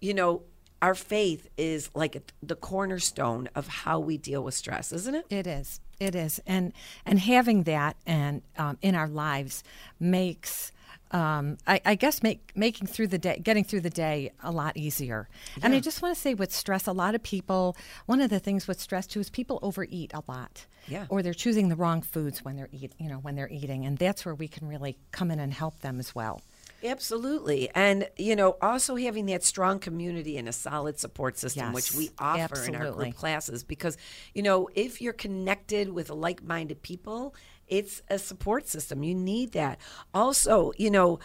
you 0.01 0.13
know 0.13 0.41
our 0.81 0.95
faith 0.95 1.47
is 1.57 1.89
like 1.93 2.31
the 2.41 2.55
cornerstone 2.55 3.49
of 3.53 3.67
how 3.67 3.99
we 3.99 4.17
deal 4.17 4.43
with 4.43 4.53
stress 4.53 4.91
isn't 4.91 5.15
it 5.15 5.25
It 5.29 5.47
is. 5.47 5.79
It 5.99 6.15
is, 6.15 6.39
and 6.47 6.71
and 7.05 7.19
having 7.19 7.63
that 7.63 7.97
and 8.07 8.41
um, 8.57 8.77
in 8.81 8.95
our 8.95 9.09
lives 9.09 9.63
makes. 9.99 10.71
Um, 11.11 11.57
I, 11.65 11.81
I 11.85 11.95
guess 11.95 12.21
make 12.21 12.51
making 12.55 12.87
through 12.87 13.07
the 13.07 13.17
day, 13.17 13.39
getting 13.43 13.63
through 13.63 13.81
the 13.81 13.89
day, 13.89 14.31
a 14.43 14.51
lot 14.51 14.77
easier. 14.77 15.27
And 15.63 15.73
I 15.73 15.79
just 15.79 16.01
want 16.01 16.15
to 16.15 16.21
say, 16.21 16.35
with 16.35 16.53
stress, 16.53 16.85
a 16.85 16.91
lot 16.91 17.15
of 17.15 17.23
people. 17.23 17.75
One 18.05 18.21
of 18.21 18.29
the 18.29 18.39
things 18.39 18.67
with 18.67 18.79
stress 18.79 19.07
too 19.07 19.19
is 19.19 19.29
people 19.29 19.59
overeat 19.61 20.11
a 20.13 20.23
lot. 20.27 20.65
Yeah. 20.87 21.05
Or 21.09 21.21
they're 21.21 21.33
choosing 21.33 21.69
the 21.69 21.75
wrong 21.75 22.01
foods 22.01 22.43
when 22.43 22.55
they're 22.55 22.69
eat, 22.71 22.93
you 22.99 23.09
know, 23.09 23.17
when 23.17 23.35
they're 23.35 23.49
eating, 23.49 23.85
and 23.85 23.97
that's 23.97 24.25
where 24.25 24.35
we 24.35 24.47
can 24.47 24.67
really 24.67 24.97
come 25.11 25.29
in 25.31 25.39
and 25.39 25.53
help 25.53 25.79
them 25.81 25.99
as 25.99 26.15
well. 26.15 26.41
Absolutely. 26.83 27.69
And, 27.75 28.07
you 28.17 28.35
know, 28.35 28.55
also 28.61 28.95
having 28.95 29.25
that 29.25 29.43
strong 29.43 29.79
community 29.79 30.37
and 30.37 30.47
a 30.47 30.53
solid 30.53 30.97
support 30.97 31.37
system, 31.37 31.73
which 31.73 31.93
we 31.93 32.09
offer 32.17 32.63
in 32.63 32.75
our 32.75 32.91
group 32.91 33.15
classes. 33.15 33.63
Because, 33.63 33.97
you 34.33 34.41
know, 34.41 34.69
if 34.73 35.01
you're 35.01 35.11
connected 35.13 35.89
with 35.89 36.09
like 36.09 36.41
minded 36.41 36.81
people, 36.81 37.35
it's 37.69 38.01
a 38.09 38.19
support 38.19 38.67
system. 38.67 39.03
You 39.03 39.15
need 39.15 39.53
that. 39.53 39.79
Also, 40.13 40.71
you 40.77 40.91
know, 40.91 41.19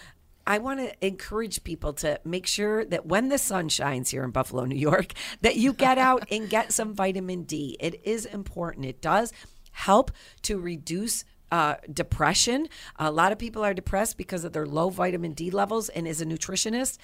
I 0.47 0.59
want 0.59 0.81
to 0.81 1.07
encourage 1.07 1.65
people 1.65 1.95
to 1.95 2.21
make 2.25 2.47
sure 2.47 2.85
that 2.85 3.07
when 3.07 3.29
the 3.29 3.39
sun 3.39 3.69
shines 3.69 4.11
here 4.11 4.25
in 4.25 4.31
Buffalo, 4.31 4.65
New 4.65 4.77
York, 4.77 5.13
that 5.41 5.57
you 5.57 5.73
get 5.73 5.99
out 5.99 6.27
and 6.31 6.49
get 6.49 6.73
some 6.73 6.95
vitamin 6.95 7.45
D. 7.45 7.77
It 7.81 8.01
is 8.05 8.27
important. 8.27 8.87
It 8.87 9.01
does 9.01 9.33
help 9.73 10.11
to 10.43 10.59
reduce 10.59 11.25
uh, 11.51 11.77
depression. 11.93 12.69
A 12.97 13.11
lot 13.11 13.33
of 13.33 13.39
people 13.39 13.65
are 13.65 13.75
depressed 13.75 14.17
because 14.17 14.45
of 14.45 14.53
their 14.53 14.67
low 14.67 14.91
vitamin 14.91 15.33
D 15.33 15.51
levels. 15.51 15.89
And 15.89 16.09
as 16.09 16.21
a 16.21 16.27
nutritionist, 16.27 16.99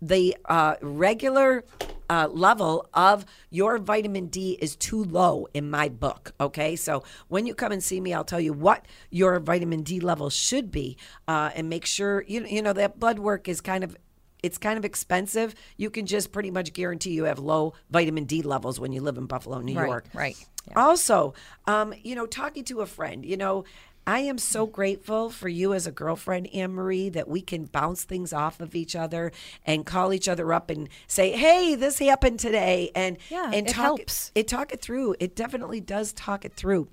the 0.00 0.36
uh, 0.44 0.76
regular 0.82 1.64
uh, 2.08 2.28
level 2.30 2.88
of 2.94 3.24
your 3.50 3.78
vitamin 3.78 4.26
D 4.26 4.56
is 4.60 4.76
too 4.76 5.02
low 5.02 5.48
in 5.54 5.70
my 5.70 5.88
book. 5.88 6.32
Okay. 6.40 6.76
So 6.76 7.02
when 7.28 7.46
you 7.46 7.54
come 7.54 7.72
and 7.72 7.82
see 7.82 8.00
me, 8.00 8.14
I'll 8.14 8.24
tell 8.24 8.40
you 8.40 8.52
what 8.52 8.86
your 9.10 9.40
vitamin 9.40 9.82
D 9.82 9.98
level 10.00 10.30
should 10.30 10.70
be 10.70 10.96
uh, 11.26 11.50
and 11.54 11.68
make 11.68 11.84
sure, 11.84 12.24
you, 12.28 12.44
you 12.46 12.62
know, 12.62 12.72
that 12.72 13.00
blood 13.00 13.18
work 13.18 13.48
is 13.48 13.60
kind 13.60 13.82
of 13.82 13.96
it's 14.42 14.58
kind 14.58 14.78
of 14.78 14.84
expensive. 14.84 15.54
You 15.76 15.90
can 15.90 16.06
just 16.06 16.30
pretty 16.30 16.52
much 16.52 16.72
guarantee 16.72 17.10
you 17.10 17.24
have 17.24 17.40
low 17.40 17.72
vitamin 17.90 18.24
D 18.26 18.42
levels 18.42 18.78
when 18.78 18.92
you 18.92 19.00
live 19.00 19.16
in 19.16 19.26
Buffalo, 19.26 19.60
New 19.60 19.76
Right, 19.76 19.88
York. 19.88 20.06
right. 20.14 20.36
Also, 20.76 21.34
um, 21.66 21.94
you 22.02 22.14
know, 22.14 22.26
talking 22.26 22.64
to 22.64 22.80
a 22.80 22.86
friend, 22.86 23.24
you 23.24 23.36
know, 23.36 23.64
I 24.08 24.20
am 24.20 24.38
so 24.38 24.66
grateful 24.66 25.30
for 25.30 25.48
you 25.48 25.74
as 25.74 25.86
a 25.86 25.90
girlfriend, 25.90 26.48
Anne 26.54 26.72
Marie, 26.72 27.08
that 27.08 27.26
we 27.28 27.40
can 27.40 27.64
bounce 27.64 28.04
things 28.04 28.32
off 28.32 28.60
of 28.60 28.76
each 28.76 28.94
other 28.94 29.32
and 29.64 29.84
call 29.84 30.12
each 30.12 30.28
other 30.28 30.52
up 30.52 30.70
and 30.70 30.88
say, 31.08 31.32
"Hey, 31.32 31.74
this 31.74 31.98
happened 31.98 32.38
today," 32.38 32.92
and 32.94 33.18
Yeah, 33.30 33.50
and 33.52 33.66
it 33.66 33.72
talk 33.72 33.98
helps. 33.98 34.30
it 34.34 34.46
talk 34.46 34.72
it 34.72 34.80
through. 34.80 35.16
It 35.18 35.34
definitely 35.34 35.80
does 35.80 36.12
talk 36.12 36.44
it 36.44 36.54
through. 36.54 36.88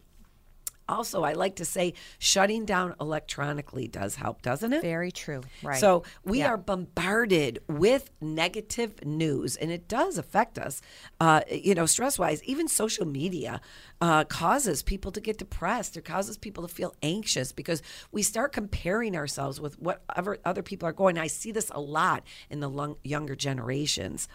Also, 0.89 1.24
I 1.24 1.34
like 1.34 1.56
to 1.58 1.65
say 1.65 1.93
shutting 2.19 2.65
down 2.65 2.96
electronically 3.00 3.88
does 3.88 4.15
help, 4.15 4.41
doesn't 4.41 4.74
it? 4.74 4.82
Very 4.82 5.12
true. 5.12 5.41
Right. 5.62 5.80
So 5.80 6.04
we 6.24 6.39
Yeah. 6.39 6.50
are 6.50 6.58
bombarded 6.58 7.60
with 7.67 8.10
negative 8.22 9.04
news, 9.06 9.56
and 9.56 9.72
it 9.72 9.88
does 9.88 10.17
affect 10.17 10.58
us. 10.60 10.82
Uh, 11.19 11.41
you 11.50 11.74
know, 11.76 11.86
stress 11.86 12.19
wise, 12.19 12.43
even 12.43 12.67
social 12.67 13.06
media 13.06 13.62
uh, 14.02 14.24
causes 14.26 14.84
people 14.84 15.12
to 15.12 15.22
get 15.22 15.38
depressed. 15.38 15.96
It 15.98 16.04
causes 16.06 16.38
people 16.38 16.67
to 16.67 16.74
feel 16.74 16.93
anxious 17.02 17.52
because 17.52 17.82
we 18.12 18.22
start 18.24 18.52
comparing 18.52 19.15
ourselves 19.15 19.62
with 19.62 19.80
whatever 19.80 20.38
other 20.43 20.62
people 20.63 20.88
are 20.88 20.93
going. 20.93 21.17
I 21.17 21.28
see 21.28 21.52
this 21.52 21.72
a 21.74 21.80
lot 21.80 22.24
in 22.50 22.60
the 22.60 22.69
lung- 22.69 22.98
younger 23.04 23.36
generations, 23.36 24.28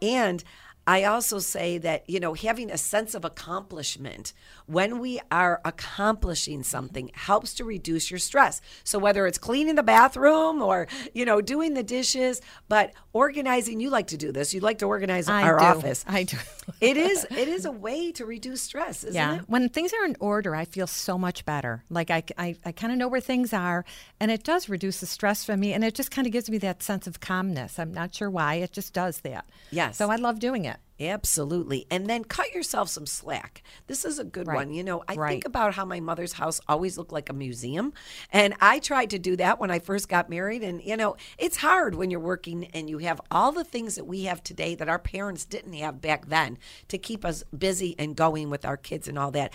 and. 0.00 0.44
I 0.86 1.04
also 1.04 1.38
say 1.40 1.76
that, 1.78 2.08
you 2.08 2.18
know, 2.18 2.32
having 2.32 2.70
a 2.70 2.78
sense 2.78 3.14
of 3.14 3.24
accomplishment 3.24 4.32
when 4.70 5.00
we 5.00 5.20
are 5.32 5.60
accomplishing 5.64 6.62
something 6.62 7.10
helps 7.14 7.54
to 7.54 7.64
reduce 7.64 8.10
your 8.10 8.18
stress. 8.18 8.60
So 8.84 8.98
whether 8.98 9.26
it's 9.26 9.38
cleaning 9.38 9.74
the 9.74 9.82
bathroom 9.82 10.62
or, 10.62 10.86
you 11.12 11.24
know, 11.24 11.40
doing 11.40 11.74
the 11.74 11.82
dishes, 11.82 12.40
but 12.68 12.92
organizing, 13.12 13.80
you 13.80 13.90
like 13.90 14.06
to 14.08 14.16
do 14.16 14.30
this. 14.30 14.54
You 14.54 14.60
like 14.60 14.78
to 14.78 14.86
organize 14.86 15.28
I 15.28 15.42
our 15.42 15.58
do. 15.58 15.64
office. 15.64 16.04
I 16.06 16.22
do. 16.22 16.36
it 16.80 16.96
is 16.96 17.26
it 17.30 17.48
is 17.48 17.64
a 17.64 17.72
way 17.72 18.12
to 18.12 18.24
reduce 18.24 18.62
stress, 18.62 19.02
isn't 19.02 19.14
yeah. 19.14 19.38
it? 19.38 19.42
When 19.48 19.68
things 19.68 19.92
are 19.92 20.04
in 20.04 20.16
order, 20.20 20.54
I 20.54 20.64
feel 20.64 20.86
so 20.86 21.18
much 21.18 21.44
better. 21.44 21.84
Like 21.90 22.10
I, 22.10 22.22
I, 22.38 22.56
I 22.64 22.72
kind 22.72 22.92
of 22.92 22.98
know 22.98 23.08
where 23.08 23.20
things 23.20 23.52
are, 23.52 23.84
and 24.20 24.30
it 24.30 24.44
does 24.44 24.68
reduce 24.68 25.00
the 25.00 25.06
stress 25.06 25.44
for 25.44 25.56
me, 25.56 25.72
and 25.72 25.82
it 25.82 25.94
just 25.94 26.12
kind 26.12 26.26
of 26.26 26.32
gives 26.32 26.48
me 26.48 26.58
that 26.58 26.82
sense 26.82 27.08
of 27.08 27.18
calmness. 27.18 27.78
I'm 27.78 27.92
not 27.92 28.14
sure 28.14 28.30
why, 28.30 28.54
it 28.54 28.72
just 28.72 28.92
does 28.92 29.20
that. 29.22 29.46
Yes. 29.72 29.96
So 29.96 30.10
I 30.10 30.16
love 30.16 30.38
doing 30.38 30.64
it. 30.64 30.76
Absolutely. 31.00 31.86
And 31.90 32.06
then 32.06 32.24
cut 32.24 32.52
yourself 32.52 32.90
some 32.90 33.06
slack. 33.06 33.62
This 33.86 34.04
is 34.04 34.18
a 34.18 34.24
good 34.24 34.46
Right. 34.46 34.56
one. 34.56 34.72
You 34.74 34.84
know, 34.84 35.02
I 35.08 35.14
Right. 35.14 35.30
think 35.30 35.46
about 35.46 35.74
how 35.74 35.84
my 35.86 35.98
mother's 35.98 36.34
house 36.34 36.60
always 36.68 36.98
looked 36.98 37.12
like 37.12 37.30
a 37.30 37.32
museum. 37.32 37.94
And 38.30 38.54
I 38.60 38.78
tried 38.78 39.08
to 39.10 39.18
do 39.18 39.34
that 39.36 39.58
when 39.58 39.70
I 39.70 39.78
first 39.78 40.08
got 40.08 40.28
married. 40.28 40.62
And, 40.62 40.82
you 40.82 40.96
know, 40.96 41.16
it's 41.38 41.56
hard 41.58 41.94
when 41.94 42.10
you're 42.10 42.20
working 42.20 42.66
and 42.74 42.90
you 42.90 42.98
have 42.98 43.20
all 43.30 43.50
the 43.50 43.64
things 43.64 43.94
that 43.94 44.04
we 44.06 44.24
have 44.24 44.42
today 44.42 44.74
that 44.74 44.88
our 44.88 44.98
parents 44.98 45.44
didn't 45.46 45.72
have 45.72 46.02
back 46.02 46.26
then 46.26 46.58
to 46.88 46.98
keep 46.98 47.24
us 47.24 47.42
busy 47.56 47.94
and 47.98 48.14
going 48.14 48.50
with 48.50 48.66
our 48.66 48.76
kids 48.76 49.08
and 49.08 49.18
all 49.18 49.30
that. 49.30 49.52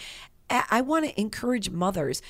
I 0.49 0.81
want 0.81 1.05
to 1.05 1.19
encourage 1.19 1.69
mothers. 1.69 2.21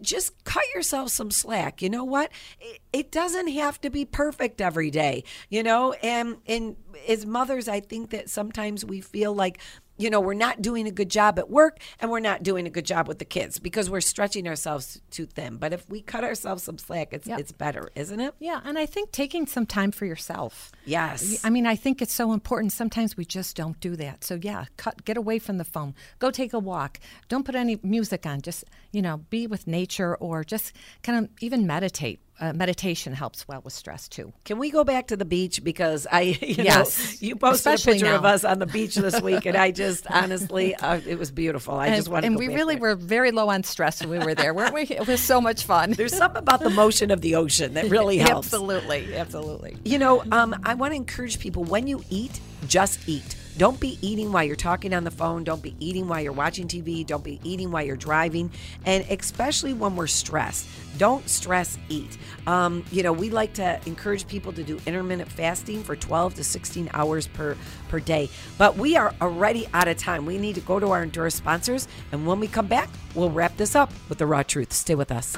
Just 0.00 0.44
cut 0.44 0.64
yourself 0.74 1.10
some 1.10 1.30
slack. 1.30 1.82
You 1.82 1.90
know 1.90 2.04
what? 2.04 2.30
It, 2.60 2.80
it 2.92 3.12
doesn't 3.12 3.48
have 3.48 3.80
to 3.80 3.90
be 3.90 4.04
perfect 4.04 4.60
every 4.60 4.90
day. 4.90 5.24
You 5.48 5.62
know, 5.62 5.92
and 5.94 6.36
and 6.46 6.76
as 7.08 7.26
mothers, 7.26 7.68
I 7.68 7.80
think 7.80 8.10
that 8.10 8.30
sometimes 8.30 8.84
we 8.84 9.00
feel 9.00 9.34
like 9.34 9.58
you 9.96 10.10
know 10.10 10.20
we're 10.20 10.34
not 10.34 10.60
doing 10.62 10.86
a 10.86 10.90
good 10.90 11.08
job 11.08 11.38
at 11.38 11.48
work 11.50 11.78
and 12.00 12.10
we're 12.10 12.20
not 12.20 12.42
doing 12.42 12.66
a 12.66 12.70
good 12.70 12.84
job 12.84 13.06
with 13.08 13.18
the 13.18 13.24
kids 13.24 13.58
because 13.58 13.88
we're 13.88 14.00
stretching 14.00 14.48
ourselves 14.48 15.00
too 15.10 15.26
thin. 15.26 15.56
But 15.56 15.72
if 15.72 15.88
we 15.88 16.00
cut 16.02 16.24
ourselves 16.24 16.62
some 16.62 16.78
slack, 16.78 17.12
it's 17.12 17.26
Yep. 17.26 17.38
it's 17.38 17.52
better, 17.52 17.88
isn't 17.94 18.20
it? 18.20 18.34
Yeah, 18.38 18.60
and 18.64 18.78
I 18.78 18.86
think 18.86 19.12
taking 19.12 19.46
some 19.46 19.66
time 19.66 19.92
for 19.92 20.06
yourself. 20.06 20.72
Yes. 20.84 21.44
I 21.44 21.50
mean, 21.50 21.66
I 21.66 21.76
think 21.76 22.02
it's 22.02 22.12
so 22.14 22.32
important. 22.32 22.72
Sometimes 22.72 23.16
we 23.16 23.24
just 23.24 23.56
don't 23.56 23.78
do 23.80 23.96
that. 23.96 24.24
So 24.24 24.38
yeah, 24.40 24.64
cut, 24.76 25.04
get 25.04 25.16
away 25.16 25.38
from 25.38 25.58
the 25.58 25.64
phone. 25.64 25.94
Go 26.18 26.30
take 26.30 26.52
a 26.52 26.58
walk. 26.58 26.98
Don't 27.28 27.44
put 27.44 27.54
any 27.54 27.78
music 27.82 28.26
on. 28.26 28.40
Just 28.40 28.64
you 28.92 29.02
know, 29.02 29.18
be 29.30 29.46
with 29.46 29.66
nature 29.66 30.14
or 30.16 30.44
just 30.44 30.72
kind 31.02 31.24
of 31.24 31.30
even 31.40 31.66
meditate. 31.66 32.20
Uh, 32.40 32.52
meditation 32.52 33.12
helps 33.12 33.46
well 33.46 33.60
with 33.62 33.72
stress 33.72 34.08
too. 34.08 34.32
Can 34.44 34.58
we 34.58 34.70
go 34.70 34.82
back 34.82 35.06
to 35.06 35.16
the 35.16 35.24
beach 35.24 35.62
because 35.62 36.04
I, 36.10 36.20
you 36.42 36.64
Yes, 36.64 37.22
know, 37.22 37.28
you 37.28 37.36
posted 37.36 37.74
especially 37.74 37.92
a 37.98 38.02
picture 38.02 38.14
of 38.16 38.24
us 38.24 38.44
on 38.44 38.58
the 38.58 38.66
beach 38.66 38.96
this 38.96 39.20
week, 39.22 39.46
and 39.46 39.56
I 39.56 39.70
just 39.70 40.04
honestly, 40.10 40.74
uh, 40.74 41.00
it 41.06 41.16
was 41.16 41.30
beautiful. 41.30 41.76
I 41.76 41.86
and, 41.86 41.96
just 41.96 42.08
want 42.08 42.24
to. 42.24 42.26
and 42.26 42.36
we 42.36 42.48
really 42.48 42.74
there. 42.74 42.82
were 42.82 42.94
very 42.96 43.30
low 43.30 43.50
on 43.50 43.62
stress 43.62 44.00
when 44.00 44.18
we 44.18 44.18
were 44.18 44.34
there, 44.34 44.52
weren't 44.52 44.74
we? 44.74 44.82
It 44.82 45.06
was 45.06 45.20
so 45.20 45.40
much 45.40 45.62
fun. 45.62 45.92
There's 45.92 46.16
something 46.16 46.38
about 46.40 46.58
the 46.60 46.70
motion 46.70 47.12
of 47.12 47.20
the 47.20 47.36
ocean 47.36 47.74
that 47.74 47.88
really 47.88 48.18
helps. 48.30 48.48
Absolutely, 48.48 49.14
absolutely. 49.14 49.76
You 49.84 49.98
know, 50.00 50.24
um, 50.32 50.56
I 50.64 50.74
want 50.74 50.90
to 50.90 50.96
encourage 50.96 51.38
people 51.38 51.62
when 51.62 51.86
you 51.86 52.02
eat, 52.10 52.40
just 52.66 53.08
eat. 53.08 53.36
Don't 53.56 53.78
be 53.78 53.98
eating 54.00 54.32
while 54.32 54.42
you're 54.42 54.56
talking 54.56 54.92
on 54.92 55.04
the 55.04 55.10
phone. 55.10 55.44
Don't 55.44 55.62
be 55.62 55.76
eating 55.78 56.08
while 56.08 56.20
you're 56.20 56.32
watching 56.32 56.66
TV. 56.66 57.06
Don't 57.06 57.22
be 57.22 57.40
eating 57.44 57.70
while 57.70 57.84
you're 57.84 57.96
driving. 57.96 58.50
And 58.84 59.04
especially 59.08 59.72
when 59.72 59.94
we're 59.94 60.08
stressed, 60.08 60.66
don't 60.98 61.28
stress 61.28 61.78
eat. 61.88 62.18
Um, 62.48 62.84
you 62.90 63.04
know, 63.04 63.12
we 63.12 63.30
like 63.30 63.54
to 63.54 63.80
encourage 63.86 64.26
people 64.26 64.52
to 64.54 64.64
do 64.64 64.80
intermittent 64.86 65.30
fasting 65.30 65.84
for 65.84 65.94
12 65.94 66.34
to 66.34 66.44
16 66.44 66.90
hours 66.94 67.28
per, 67.28 67.56
per 67.88 68.00
day. 68.00 68.28
But 68.58 68.76
we 68.76 68.96
are 68.96 69.14
already 69.20 69.68
out 69.72 69.86
of 69.86 69.98
time. 69.98 70.26
We 70.26 70.36
need 70.38 70.56
to 70.56 70.60
go 70.60 70.80
to 70.80 70.90
our 70.90 71.02
Endurance 71.02 71.36
sponsors. 71.36 71.86
And 72.10 72.26
when 72.26 72.40
we 72.40 72.48
come 72.48 72.66
back, 72.66 72.88
we'll 73.14 73.30
wrap 73.30 73.56
this 73.56 73.76
up 73.76 73.92
with 74.08 74.18
the 74.18 74.26
raw 74.26 74.42
truth. 74.42 74.72
Stay 74.72 74.96
with 74.96 75.12
us. 75.12 75.36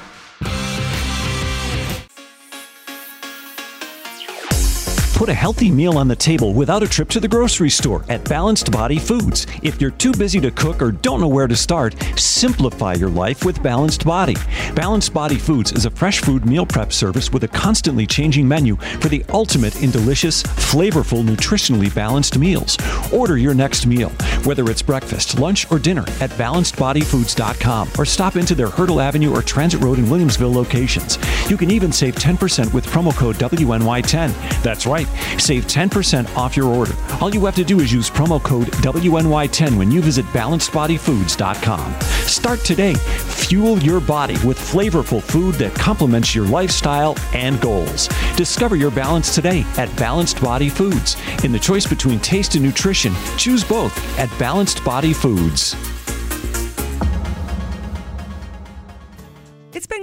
Put 5.17 5.29
a 5.29 5.33
healthy 5.33 5.71
meal 5.71 5.97
on 5.97 6.07
the 6.07 6.15
table 6.15 6.53
without 6.53 6.83
a 6.83 6.87
trip 6.87 7.09
to 7.09 7.19
the 7.19 7.27
grocery 7.27 7.71
store 7.71 8.05
at 8.07 8.23
Balanced 8.29 8.71
Body 8.71 8.99
Foods. 8.99 9.47
If 9.63 9.81
you're 9.81 9.89
too 9.89 10.11
busy 10.11 10.39
to 10.41 10.51
cook 10.51 10.79
or 10.79 10.91
don't 10.91 11.19
know 11.19 11.27
where 11.27 11.47
to 11.47 11.55
start, 11.55 11.95
simplify 12.19 12.93
your 12.93 13.09
life 13.09 13.43
with 13.43 13.63
Balanced 13.63 14.05
Body. 14.05 14.35
Balanced 14.75 15.15
Body 15.15 15.37
Foods 15.37 15.71
is 15.71 15.85
a 15.85 15.89
fresh 15.89 16.21
food 16.21 16.45
meal 16.45 16.67
prep 16.67 16.93
service 16.93 17.33
with 17.33 17.45
a 17.45 17.47
constantly 17.47 18.05
changing 18.05 18.47
menu 18.47 18.75
for 18.75 19.07
the 19.07 19.25
ultimate 19.29 19.81
in 19.81 19.89
delicious, 19.89 20.43
flavorful, 20.43 21.25
nutritionally 21.25 21.93
balanced 21.95 22.37
meals. 22.37 22.77
Order 23.11 23.39
your 23.39 23.55
next 23.55 23.87
meal, 23.87 24.09
whether 24.43 24.69
it's 24.69 24.83
breakfast, 24.83 25.39
lunch, 25.39 25.65
or 25.71 25.79
dinner, 25.79 26.05
at 26.21 26.29
balancedbodyfoods.com 26.37 27.89
or 27.97 28.05
stop 28.05 28.35
into 28.35 28.53
their 28.53 28.69
Hertel 28.69 29.01
Avenue 29.01 29.33
or 29.33 29.41
Transit 29.41 29.81
Road 29.81 29.97
in 29.97 30.05
Williamsville 30.05 30.53
locations. 30.53 31.17
You 31.49 31.57
can 31.57 31.71
even 31.71 31.91
save 31.91 32.13
10% 32.13 32.71
with 32.71 32.85
promo 32.85 33.15
code 33.15 33.37
WNY10. 33.37 34.61
That's 34.61 34.85
right, 34.85 35.06
save 35.39 35.65
10% 35.65 36.35
off 36.35 36.55
your 36.55 36.67
order. 36.67 36.93
All 37.21 37.33
you 37.33 37.45
have 37.45 37.55
to 37.55 37.63
do 37.63 37.79
is 37.79 37.91
use 37.91 38.09
promo 38.09 38.41
code 38.41 38.67
WNY10 38.67 39.77
when 39.77 39.91
you 39.91 40.01
visit 40.01 40.25
balancedbodyfoods.com. 40.27 41.93
Start 42.27 42.59
today. 42.61 42.93
Fuel 42.93 43.79
your 43.79 44.01
body 44.01 44.35
with 44.45 44.59
flavorful 44.59 45.21
food 45.21 45.55
that 45.55 45.73
complements 45.75 46.35
your 46.35 46.45
lifestyle 46.45 47.15
and 47.33 47.59
goals. 47.61 48.07
Discover 48.35 48.75
your 48.75 48.91
balance 48.91 49.33
today 49.33 49.65
at 49.77 49.95
Balanced 49.95 50.41
Body 50.41 50.69
Foods. 50.69 51.15
In 51.43 51.51
the 51.51 51.59
choice 51.59 51.85
between 51.85 52.19
taste 52.19 52.55
and 52.55 52.63
nutrition, 52.63 53.13
choose 53.37 53.63
both 53.63 53.97
at 54.19 54.29
Balanced 54.37 54.83
Body 54.83 55.13
Foods. 55.13 55.96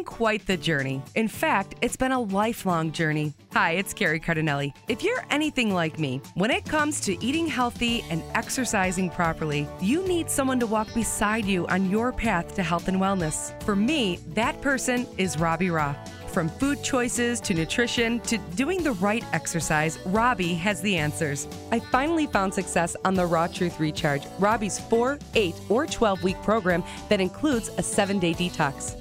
Quite 0.04 0.46
the 0.46 0.56
journey. 0.56 1.02
In 1.14 1.28
fact, 1.28 1.74
it's 1.80 1.96
been 1.96 2.12
a 2.12 2.20
lifelong 2.20 2.92
journey. 2.92 3.34
Hi, 3.52 3.72
it's 3.72 3.92
Carrie 3.92 4.20
Cardinelli. 4.20 4.72
If 4.86 5.02
you're 5.02 5.24
anything 5.30 5.72
like 5.72 5.98
me, 5.98 6.20
when 6.34 6.50
it 6.50 6.64
comes 6.64 7.00
to 7.02 7.22
eating 7.24 7.46
healthy 7.46 8.04
and 8.10 8.22
exercising 8.34 9.10
properly, 9.10 9.66
you 9.80 10.06
need 10.06 10.30
someone 10.30 10.60
to 10.60 10.66
walk 10.66 10.92
beside 10.94 11.44
you 11.46 11.66
on 11.68 11.90
your 11.90 12.12
path 12.12 12.54
to 12.54 12.62
health 12.62 12.88
and 12.88 12.98
wellness. 12.98 13.60
For 13.62 13.74
me, 13.74 14.18
that 14.34 14.60
person 14.60 15.06
is 15.18 15.38
Robbie 15.38 15.68
Raugh. 15.68 15.96
From 16.28 16.48
food 16.48 16.82
choices 16.82 17.40
to 17.42 17.54
nutrition 17.54 18.18
to 18.20 18.38
doing 18.56 18.82
the 18.82 18.92
right 18.92 19.24
exercise, 19.32 19.98
Robbie 20.04 20.54
has 20.54 20.80
the 20.80 20.96
answers. 20.96 21.46
I 21.70 21.78
finally 21.78 22.26
found 22.26 22.52
success 22.52 22.96
on 23.04 23.14
the 23.14 23.24
Raw 23.24 23.46
Truth 23.46 23.78
Recharge, 23.78 24.26
Robbie's 24.38 24.80
4, 24.80 25.18
8, 25.34 25.54
or 25.68 25.86
12 25.86 26.22
week 26.24 26.42
program 26.42 26.82
that 27.08 27.20
includes 27.20 27.70
a 27.78 27.82
7 27.82 28.18
day 28.18 28.34
detox. 28.34 29.00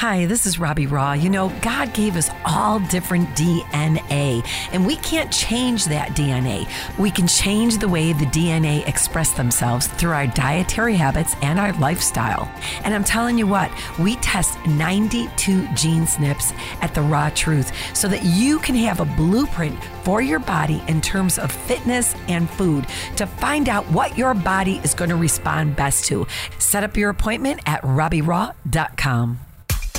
Hi, 0.00 0.24
this 0.24 0.46
is 0.46 0.58
Robbie 0.58 0.86
Raugh. 0.86 1.20
You 1.22 1.28
know, 1.28 1.50
God 1.60 1.92
gave 1.92 2.16
us 2.16 2.30
all 2.46 2.80
different 2.80 3.28
DNA, 3.36 4.42
and 4.72 4.86
we 4.86 4.96
can't 4.96 5.30
change 5.30 5.84
that 5.84 6.12
DNA. 6.12 6.66
We 6.98 7.10
can 7.10 7.26
change 7.26 7.76
the 7.76 7.86
way 7.86 8.14
the 8.14 8.24
DNA 8.24 8.88
express 8.88 9.32
themselves 9.32 9.88
through 9.88 10.12
our 10.12 10.26
dietary 10.26 10.94
habits 10.94 11.36
and 11.42 11.58
our 11.58 11.74
lifestyle. 11.74 12.50
And 12.82 12.94
I'm 12.94 13.04
telling 13.04 13.36
you 13.36 13.46
what, 13.46 13.70
we 13.98 14.16
test 14.16 14.58
92 14.64 15.68
gene 15.74 16.04
SNPs 16.04 16.54
at 16.80 16.94
the 16.94 17.02
Raw 17.02 17.28
Truth 17.34 17.70
so 17.94 18.08
that 18.08 18.24
you 18.24 18.58
can 18.60 18.76
have 18.76 19.00
a 19.00 19.04
blueprint 19.04 19.78
for 20.02 20.22
your 20.22 20.38
body 20.38 20.82
in 20.88 21.02
terms 21.02 21.38
of 21.38 21.52
fitness 21.52 22.14
and 22.26 22.48
food 22.48 22.86
to 23.16 23.26
find 23.26 23.68
out 23.68 23.84
what 23.90 24.16
your 24.16 24.32
body 24.32 24.80
is 24.82 24.94
going 24.94 25.10
to 25.10 25.16
respond 25.16 25.76
best 25.76 26.06
to. 26.06 26.26
Set 26.58 26.84
up 26.84 26.96
your 26.96 27.10
appointment 27.10 27.60
at 27.66 27.82
RobbieRaw.com. 27.82 29.49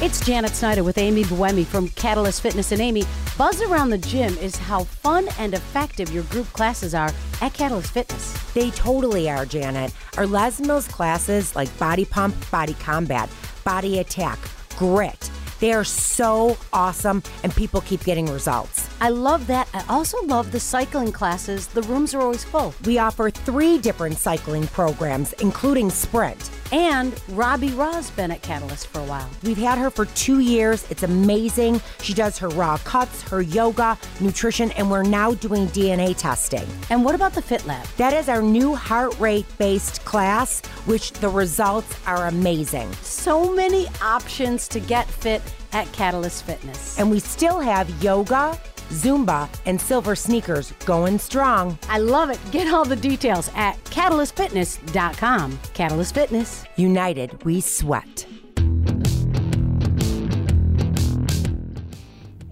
It's 0.01 0.25
Janet 0.25 0.55
Snyder 0.55 0.83
with 0.83 0.97
Amy 0.97 1.23
Buemi 1.25 1.63
from 1.63 1.87
Catalyst 1.89 2.41
Fitness 2.41 2.71
and 2.71 2.81
Amy. 2.81 3.03
Buzz 3.37 3.61
around 3.61 3.91
the 3.91 3.99
gym 3.99 4.35
is 4.39 4.55
how 4.55 4.85
fun 4.85 5.27
and 5.37 5.53
effective 5.53 6.11
your 6.11 6.23
group 6.23 6.51
classes 6.53 6.95
are 6.95 7.11
at 7.39 7.53
Catalyst 7.53 7.91
Fitness. 7.91 8.53
They 8.53 8.71
totally 8.71 9.29
are, 9.29 9.45
Janet. 9.45 9.93
Our 10.17 10.25
Les 10.25 10.59
Mills 10.59 10.87
classes 10.87 11.55
like 11.55 11.69
Body 11.77 12.05
Pump, 12.05 12.35
Body 12.49 12.73
Combat, 12.79 13.29
Body 13.63 13.99
Attack, 13.99 14.39
Grit, 14.75 15.29
they 15.61 15.73
are 15.73 15.83
so 15.83 16.57
awesome 16.73 17.21
and 17.43 17.55
people 17.55 17.81
keep 17.81 18.03
getting 18.03 18.25
results. 18.25 18.89
I 18.99 19.09
love 19.09 19.45
that. 19.45 19.69
I 19.75 19.85
also 19.87 20.17
love 20.25 20.51
the 20.51 20.59
cycling 20.59 21.11
classes. 21.11 21.67
The 21.67 21.83
rooms 21.83 22.15
are 22.15 22.21
always 22.21 22.43
full. 22.43 22.73
We 22.83 22.97
offer 22.97 23.29
three 23.29 23.77
different 23.77 24.17
cycling 24.17 24.65
programs, 24.67 25.33
including 25.33 25.91
Sprint. 25.91 26.49
And 26.71 27.13
Robbie 27.29 27.71
Raugh's 27.71 28.10
been 28.12 28.31
at 28.31 28.41
Catalyst 28.41 28.88
for 28.88 28.99
a 28.99 29.03
while. 29.03 29.29
We've 29.43 29.57
had 29.57 29.77
her 29.77 29.89
for 29.89 30.05
two 30.05 30.39
years. 30.39 30.89
It's 30.89 31.03
amazing. 31.03 31.81
She 32.01 32.13
does 32.13 32.38
her 32.38 32.47
raw 32.49 32.77
cuts, 32.77 33.21
her 33.23 33.41
yoga, 33.41 33.97
nutrition, 34.19 34.71
and 34.71 34.89
we're 34.89 35.03
now 35.03 35.34
doing 35.34 35.67
DNA 35.67 36.15
testing. 36.15 36.67
And 36.89 37.03
what 37.03 37.13
about 37.13 37.34
the 37.34 37.41
Fit 37.41 37.65
Lab? 37.65 37.86
That 37.97 38.13
is 38.13 38.29
our 38.29 38.41
new 38.41 38.73
heart 38.73 39.19
rate 39.19 39.45
based 39.57 40.05
class, 40.05 40.62
which 40.86 41.12
the 41.13 41.29
results 41.29 41.95
are 42.07 42.27
amazing. 42.27 42.91
So 43.01 43.53
many 43.53 43.88
options 44.01 44.67
to 44.69 44.79
get 44.79 45.07
fit 45.07 45.41
at 45.73 45.91
Catalyst 45.93 46.43
Fitness. 46.45 46.97
And 46.99 47.10
we 47.10 47.19
still 47.19 47.60
have 47.60 47.89
yoga, 48.03 48.60
Zumba, 48.91 49.49
and 49.65 49.80
silver 49.80 50.15
sneakers 50.15 50.71
going 50.86 51.17
strong. 51.17 51.77
I 51.89 51.97
love 51.97 52.30
it. 52.30 52.39
Get 52.51 52.71
all 52.73 52.86
the 52.86 52.95
details 52.95 53.49
at 53.56 53.82
catalystfitness.com. 53.86 55.60
Catalyst 55.73 56.13
Fitness. 56.13 56.65
United, 56.75 57.43
we 57.43 57.62
sweat. 57.62 58.25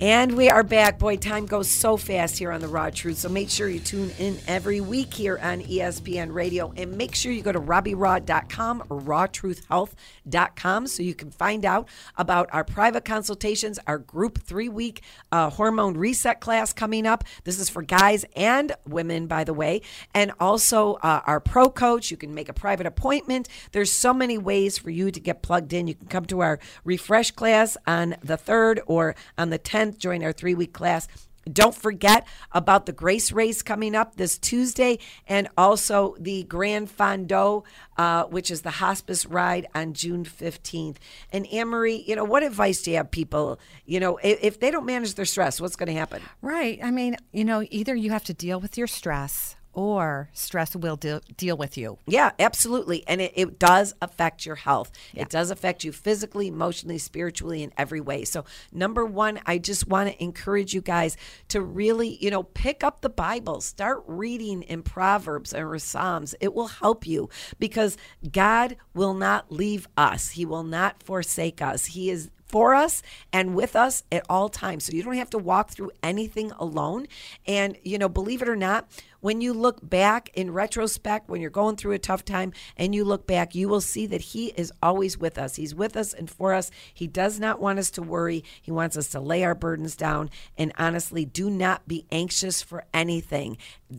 And 0.01 0.37
we 0.37 0.49
are 0.49 0.63
back. 0.63 0.97
Boy, 0.97 1.17
time 1.17 1.45
goes 1.45 1.69
so 1.69 1.97
fast 1.97 2.37
here 2.37 2.53
on 2.53 2.61
The 2.61 2.69
Raw 2.69 2.89
Truth. 2.89 3.17
So 3.17 3.27
make 3.27 3.49
sure 3.49 3.67
you 3.67 3.81
tune 3.81 4.11
in 4.17 4.39
every 4.47 4.79
week 4.79 5.13
here 5.13 5.37
on 5.43 5.59
ESPN 5.59 6.33
Radio. 6.33 6.71
And 6.77 6.97
make 6.97 7.13
sure 7.13 7.33
you 7.33 7.41
go 7.41 7.51
to 7.51 7.59
RobbieRaw.com 7.59 8.83
or 8.89 9.01
RawTruthHealth.com 9.01 10.87
so 10.87 11.03
you 11.03 11.13
can 11.13 11.31
find 11.31 11.65
out 11.65 11.89
about 12.15 12.47
our 12.53 12.63
private 12.63 13.03
consultations, 13.03 13.77
our 13.87 13.97
group 13.97 14.41
three 14.41 14.69
week 14.69 15.01
uh, 15.33 15.49
hormone 15.49 15.97
reset 15.97 16.39
class 16.39 16.71
coming 16.71 17.05
up. 17.05 17.25
This 17.43 17.59
is 17.59 17.67
for 17.67 17.81
guys 17.81 18.23
and 18.37 18.71
women, 18.87 19.27
by 19.27 19.43
the 19.43 19.53
way. 19.53 19.81
And 20.13 20.31
also 20.39 20.93
uh, 21.03 21.23
our 21.27 21.41
pro 21.41 21.69
coach. 21.69 22.09
You 22.09 22.15
can 22.15 22.33
make 22.33 22.47
a 22.47 22.53
private 22.53 22.87
appointment. 22.87 23.49
There's 23.73 23.91
so 23.91 24.13
many 24.13 24.37
ways 24.37 24.77
for 24.77 24.91
you 24.91 25.11
to 25.11 25.19
get 25.19 25.41
plugged 25.41 25.73
in. 25.73 25.87
You 25.87 25.95
can 25.95 26.07
come 26.07 26.25
to 26.27 26.39
our 26.39 26.57
refresh 26.85 27.31
class 27.31 27.75
on 27.85 28.15
the 28.23 28.37
3rd 28.37 28.79
or 28.87 29.13
on 29.37 29.49
the 29.49 29.59
10th 29.59 29.88
join 29.97 30.23
our 30.23 30.31
three 30.31 30.55
week 30.55 30.73
class. 30.73 31.07
Don't 31.51 31.73
forget 31.73 32.27
about 32.51 32.85
the 32.85 32.91
Grace 32.91 33.31
Race 33.31 33.61
coming 33.61 33.95
up 33.95 34.15
this 34.15 34.37
Tuesday 34.37 34.99
and 35.27 35.47
also 35.57 36.15
the 36.19 36.43
Gran 36.43 36.85
Fondo, 36.85 37.63
uh, 37.97 38.25
which 38.25 38.51
is 38.51 38.61
the 38.61 38.69
hospice 38.69 39.25
ride 39.25 39.67
on 39.73 39.93
June 39.93 40.25
15th. 40.25 40.97
And 41.31 41.47
Anne 41.47 41.69
Marie, 41.69 42.03
you 42.07 42.15
know, 42.15 42.23
what 42.23 42.43
advice 42.43 42.81
do 42.81 42.91
you 42.91 42.97
have 42.97 43.09
people? 43.09 43.59
You 43.85 43.99
know, 43.99 44.17
if, 44.17 44.39
if 44.43 44.59
they 44.59 44.69
don't 44.69 44.85
manage 44.85 45.15
their 45.15 45.25
stress, 45.25 45.59
what's 45.59 45.75
going 45.75 45.87
to 45.87 45.93
happen? 45.93 46.21
Right. 46.41 46.79
I 46.83 46.91
mean, 46.91 47.15
you 47.31 47.45
know, 47.45 47.65
either 47.71 47.95
you 47.95 48.11
have 48.11 48.25
to 48.25 48.33
deal 48.33 48.59
with 48.59 48.77
your 48.77 48.87
stress 48.87 49.55
or 49.73 50.29
stress 50.33 50.75
will 50.75 50.95
de- 50.95 51.21
deal 51.37 51.55
with 51.55 51.77
you. 51.77 51.97
Yeah, 52.07 52.31
absolutely. 52.39 53.03
And 53.07 53.21
it, 53.21 53.33
it 53.35 53.59
does 53.59 53.93
affect 54.01 54.45
your 54.45 54.55
health. 54.55 54.91
Yeah. 55.13 55.23
It 55.23 55.29
does 55.29 55.51
affect 55.51 55.83
you 55.83 55.91
physically, 55.91 56.47
emotionally, 56.47 56.97
spiritually, 56.97 57.63
in 57.63 57.71
every 57.77 58.01
way. 58.01 58.25
So, 58.25 58.45
number 58.71 59.05
one, 59.05 59.39
I 59.45 59.57
just 59.57 59.87
want 59.87 60.09
to 60.09 60.23
encourage 60.23 60.73
you 60.73 60.81
guys 60.81 61.17
to 61.49 61.61
really, 61.61 62.17
you 62.21 62.31
know, 62.31 62.43
pick 62.43 62.83
up 62.83 63.01
the 63.01 63.09
Bible, 63.09 63.61
start 63.61 64.03
reading 64.07 64.63
in 64.63 64.83
Proverbs 64.83 65.53
or 65.53 65.77
Psalms. 65.79 66.35
It 66.39 66.53
will 66.53 66.67
help 66.67 67.05
you 67.05 67.29
because 67.59 67.97
God 68.31 68.75
will 68.93 69.13
not 69.13 69.51
leave 69.51 69.87
us, 69.95 70.31
He 70.31 70.45
will 70.45 70.63
not 70.63 71.03
forsake 71.03 71.61
us. 71.61 71.87
He 71.87 72.09
is 72.09 72.29
for 72.49 72.73
us 72.73 73.01
and 73.31 73.55
with 73.55 73.75
us 73.75 74.03
at 74.11 74.25
all 74.27 74.49
times. 74.49 74.85
So 74.85 74.93
you 74.93 75.03
don't 75.03 75.13
have 75.13 75.29
to 75.29 75.37
walk 75.37 75.69
through 75.69 75.91
anything 76.01 76.51
alone. 76.59 77.07
And, 77.45 77.77
you 77.83 77.97
know, 77.97 78.09
believe 78.09 78.41
it 78.41 78.49
or 78.49 78.55
not, 78.55 78.89
when 79.21 79.41
you 79.41 79.53
look 79.53 79.87
back 79.87 80.29
in 80.33 80.51
retrospect, 80.51 81.29
when 81.29 81.41
you're 81.41 81.49
going 81.49 81.75
through 81.75 81.93
a 81.93 81.99
tough 81.99 82.23
time 82.25 82.53
and 82.77 82.93
you 82.95 83.03
look 83.03 83.27
back, 83.27 83.55
you 83.55 83.69
will 83.69 83.81
see 83.81 84.05
that 84.07 84.21
He 84.21 84.47
is 84.47 84.71
always 84.81 85.17
with 85.17 85.37
us. 85.37 85.55
He's 85.55 85.75
with 85.75 85.97
us 85.97 86.13
and 86.13 86.29
for 86.29 86.53
us. 86.53 86.71
He 86.93 87.07
does 87.07 87.39
not 87.39 87.59
want 87.59 87.79
us 87.79 87.91
to 87.91 88.01
worry. 88.01 88.43
He 88.61 88.71
wants 88.71 88.97
us 88.97 89.07
to 89.09 89.19
lay 89.19 89.43
our 89.43 89.55
burdens 89.55 89.95
down. 89.95 90.29
And 90.57 90.71
honestly, 90.77 91.25
do 91.25 91.49
not 91.49 91.87
be 91.87 92.05
anxious 92.11 92.61
for 92.61 92.85
anything. 92.93 93.57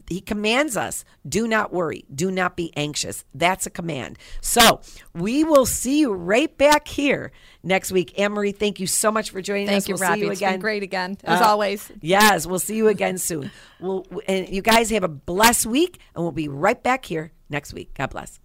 He 0.08 0.20
commands 0.20 0.76
us 0.76 1.04
do 1.28 1.48
not 1.48 1.72
worry, 1.72 2.04
do 2.14 2.30
not 2.30 2.56
be 2.56 2.72
anxious. 2.76 3.24
That's 3.34 3.66
a 3.66 3.70
command. 3.70 4.18
So 4.40 4.80
we 5.14 5.44
will 5.44 5.66
see 5.66 6.00
you 6.00 6.12
right 6.12 6.56
back 6.56 6.88
here 6.88 7.32
next 7.62 7.92
week. 7.92 8.18
Anne 8.18 8.32
Marie, 8.32 8.52
thank 8.52 8.80
you 8.80 8.86
so 8.86 9.10
much 9.10 9.30
for 9.30 9.42
joining 9.42 9.66
thank 9.66 9.78
us. 9.78 9.88
You, 9.88 9.94
we'll 9.94 10.02
Robbie. 10.02 10.20
see 10.20 10.26
you 10.26 10.30
it's 10.32 10.40
again. 10.40 10.52
Been 10.54 10.60
great 10.60 10.82
again, 10.82 11.18
as 11.24 11.40
uh, 11.40 11.44
always. 11.44 11.90
Yes, 12.00 12.46
we'll 12.46 12.58
see 12.58 12.76
you 12.76 12.88
again 12.88 13.18
soon. 13.18 13.50
We'll, 13.80 14.06
and 14.28 14.48
you 14.48 14.62
guys 14.62 14.90
have 14.90 15.04
a 15.04 15.08
blessed 15.10 15.66
week, 15.66 15.98
and 16.14 16.22
we'll 16.22 16.32
be 16.32 16.48
right 16.48 16.82
back 16.82 17.04
here 17.04 17.32
next 17.48 17.74
week. 17.74 17.92
God 17.94 18.10
bless. 18.10 18.40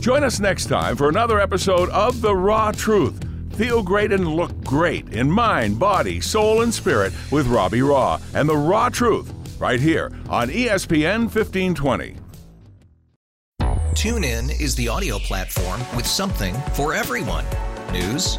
Join 0.00 0.22
us 0.22 0.38
next 0.38 0.66
time 0.66 0.96
for 0.96 1.08
another 1.08 1.40
episode 1.40 1.88
of 1.90 2.20
The 2.20 2.34
Raw 2.34 2.70
Truth. 2.70 3.24
Feel 3.54 3.82
great 3.82 4.12
and 4.12 4.28
look 4.28 4.52
great 4.64 5.08
in 5.08 5.30
mind, 5.30 5.78
body, 5.78 6.20
soul, 6.20 6.62
and 6.62 6.72
spirit 6.72 7.12
with 7.32 7.46
Robbie 7.46 7.80
Raugh 7.80 8.20
and 8.34 8.48
The 8.48 8.56
Raw 8.56 8.88
Truth 8.90 9.32
right 9.58 9.80
here 9.80 10.12
on 10.28 10.48
ESPN 10.48 11.22
1520. 11.22 12.16
TuneIn 13.96 14.60
is 14.60 14.74
the 14.74 14.88
audio 14.88 15.18
platform 15.18 15.80
with 15.96 16.06
something 16.06 16.54
for 16.74 16.92
everyone. 16.92 17.46
News. 17.92 18.38